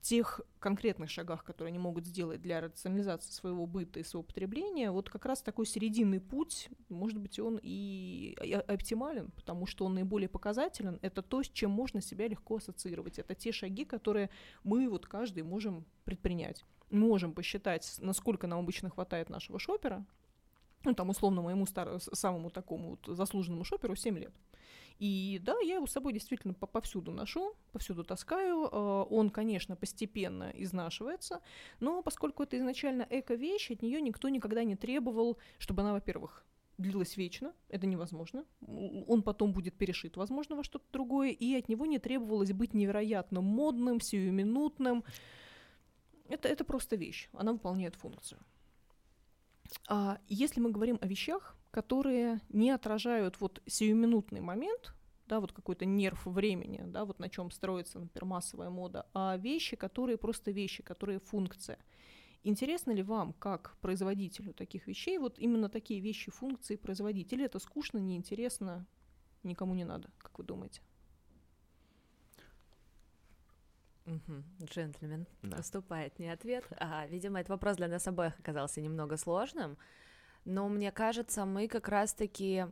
[0.00, 5.10] тех конкретных шагах, которые они могут сделать для рационализации своего быта и своего потребления, вот
[5.10, 8.36] как раз такой серединный путь, может быть, он и
[8.68, 10.98] оптимален, потому что он наиболее показателен.
[11.02, 13.18] Это то, с чем можно себя легко ассоциировать.
[13.18, 14.30] Это те шаги, которые
[14.62, 16.64] мы вот каждый можем предпринять.
[16.90, 20.06] можем посчитать, насколько нам обычно хватает нашего шопера,
[20.84, 24.32] ну, там, условно, моему старому, самому такому вот заслуженному шоперу 7 лет.
[24.98, 28.68] И да, я его с собой действительно повсюду ношу, повсюду таскаю.
[28.70, 31.40] Э, он, конечно, постепенно изнашивается,
[31.78, 36.44] но поскольку это изначально эко-вещь, от нее никто никогда не требовал, чтобы она, во-первых,
[36.78, 38.44] длилась вечно, это невозможно.
[39.06, 43.40] Он потом будет перешит, возможно, во что-то другое, и от него не требовалось быть невероятно
[43.40, 45.04] модным, сиюминутным.
[46.28, 48.40] Это, это просто вещь, она выполняет функцию.
[49.88, 54.94] А если мы говорим о вещах, которые не отражают вот сиюминутный момент,
[55.26, 59.76] да, вот какой-то нерв времени, да, вот на чем строится, например, массовая мода, а вещи,
[59.76, 61.78] которые просто вещи, которые функция.
[62.44, 67.32] Интересно ли вам, как производителю таких вещей, вот именно такие вещи, функции производить?
[67.32, 68.86] Или это скучно, неинтересно,
[69.42, 70.80] никому не надо, как вы думаете?
[74.08, 74.66] Угу.
[74.66, 75.58] Джентльмен да.
[75.58, 76.64] уступает не ответ.
[76.78, 79.76] А, видимо, этот вопрос для нас обоих оказался немного сложным
[80.48, 82.66] но мне кажется, мы как раз-таки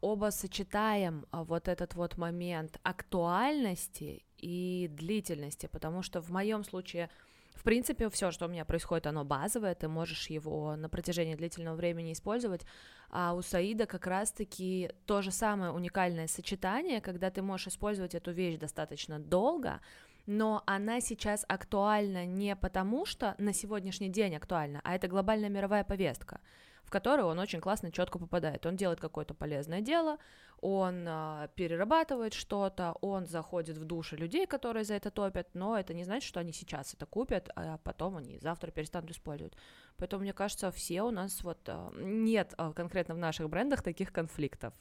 [0.00, 7.10] оба сочетаем а, вот этот вот момент актуальности и длительности, потому что в моем случае,
[7.58, 11.74] в принципе, все, что у меня происходит, оно базовое, ты можешь его на протяжении длительного
[11.74, 12.64] времени использовать,
[13.10, 18.30] а у Саида как раз-таки то же самое уникальное сочетание, когда ты можешь использовать эту
[18.30, 19.80] вещь достаточно долго,
[20.26, 25.82] но она сейчас актуальна не потому, что на сегодняшний день актуальна, а это глобальная мировая
[25.82, 26.40] повестка,
[26.88, 28.64] в которую он очень классно, четко попадает.
[28.64, 30.16] Он делает какое-то полезное дело,
[30.62, 35.92] он э, перерабатывает что-то, он заходит в души людей, которые за это топят, но это
[35.92, 39.52] не значит, что они сейчас это купят, а потом они завтра перестанут использовать.
[39.98, 44.10] Поэтому, мне кажется, все у нас вот э, нет э, конкретно в наших брендах таких
[44.10, 44.72] конфликтов.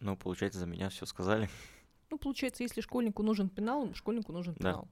[0.00, 1.50] Ну, получается, за меня все сказали.
[2.08, 4.84] Ну, получается, если школьнику нужен пенал, школьнику нужен пенал.
[4.84, 4.88] Да.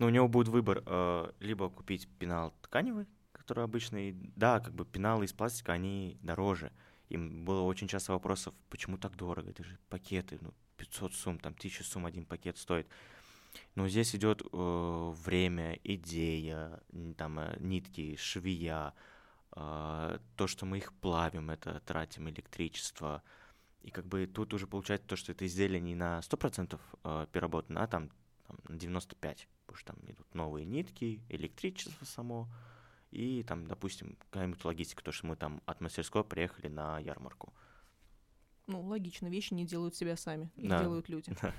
[0.00, 3.06] Ну, у него будет выбор э, либо купить пенал тканевый,
[3.42, 4.12] который обычный.
[4.36, 6.72] Да, как бы пеналы из пластика, они дороже.
[7.08, 9.50] Им было очень часто вопросов, почему так дорого?
[9.50, 12.86] Это же пакеты, ну, 500 сумм, там, 1000 сумм один пакет стоит.
[13.74, 16.80] Но здесь идет э, время, идея,
[17.18, 18.94] там, э, нитки, швея,
[19.54, 23.22] э, то, что мы их плавим, это тратим электричество,
[23.82, 27.82] и как бы тут уже получается то, что это изделие не на 100% э, переработано,
[27.82, 28.10] а там,
[28.46, 32.48] там на 95%, потому что там идут новые нитки, электричество само,
[33.12, 37.52] и там, допустим, какая-нибудь логистика, то, что мы там от мастерской приехали на ярмарку.
[38.66, 40.80] Ну, логично, вещи не делают себя сами, их да.
[40.80, 41.34] делают люди.
[41.42, 41.54] Да.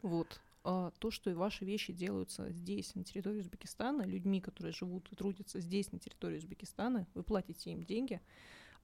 [0.00, 0.40] Вот.
[0.64, 5.60] А то, что ваши вещи делаются здесь, на территории Узбекистана, людьми, которые живут и трудятся
[5.60, 8.20] здесь, на территории Узбекистана, вы платите им деньги,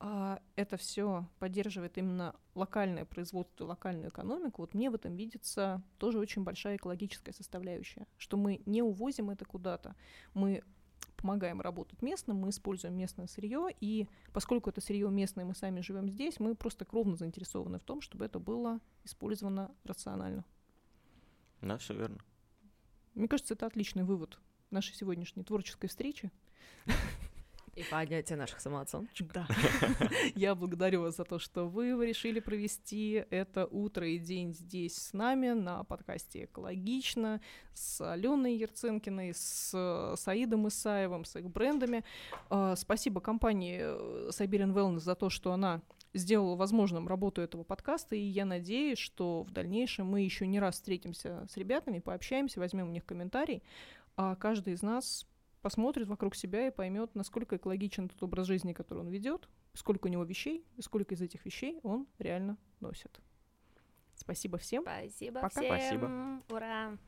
[0.00, 6.18] а это все поддерживает именно локальное производство, локальную экономику, вот мне в этом видится тоже
[6.18, 9.96] очень большая экологическая составляющая, что мы не увозим это куда-то,
[10.34, 10.62] мы
[11.24, 16.10] помогаем работать местным, мы используем местное сырье, и поскольку это сырье местное, мы сами живем
[16.10, 20.44] здесь, мы просто кровно заинтересованы в том, чтобы это было использовано рационально.
[21.62, 22.18] Да, все верно.
[23.14, 24.38] Мне кажется, это отличный вывод
[24.70, 26.30] нашей сегодняшней творческой встречи.
[27.76, 29.32] И поднятие наших самооценочек.
[29.32, 29.48] Да.
[30.36, 35.12] Я благодарю вас за то, что вы решили провести это утро и день здесь с
[35.12, 37.40] нами на подкасте «Экологично»
[37.72, 42.04] с Аленой Ерценкиной, с Саидом Исаевым, с их брендами.
[42.48, 48.14] А, спасибо компании э, Siberian Wellness за то, что она сделала возможным работу этого подкаста,
[48.14, 52.88] и я надеюсь, что в дальнейшем мы еще не раз встретимся с ребятами, пообщаемся, возьмем
[52.88, 53.64] у них комментарий,
[54.16, 55.26] а каждый из нас
[55.64, 60.10] посмотрит вокруг себя и поймет, насколько экологичен тот образ жизни, который он ведет, сколько у
[60.10, 63.18] него вещей, и сколько из этих вещей он реально носит.
[64.14, 64.82] Спасибо всем.
[64.82, 65.48] Спасибо Пока.
[65.48, 65.78] всем.
[65.78, 66.42] Спасибо.
[66.50, 66.98] Ура.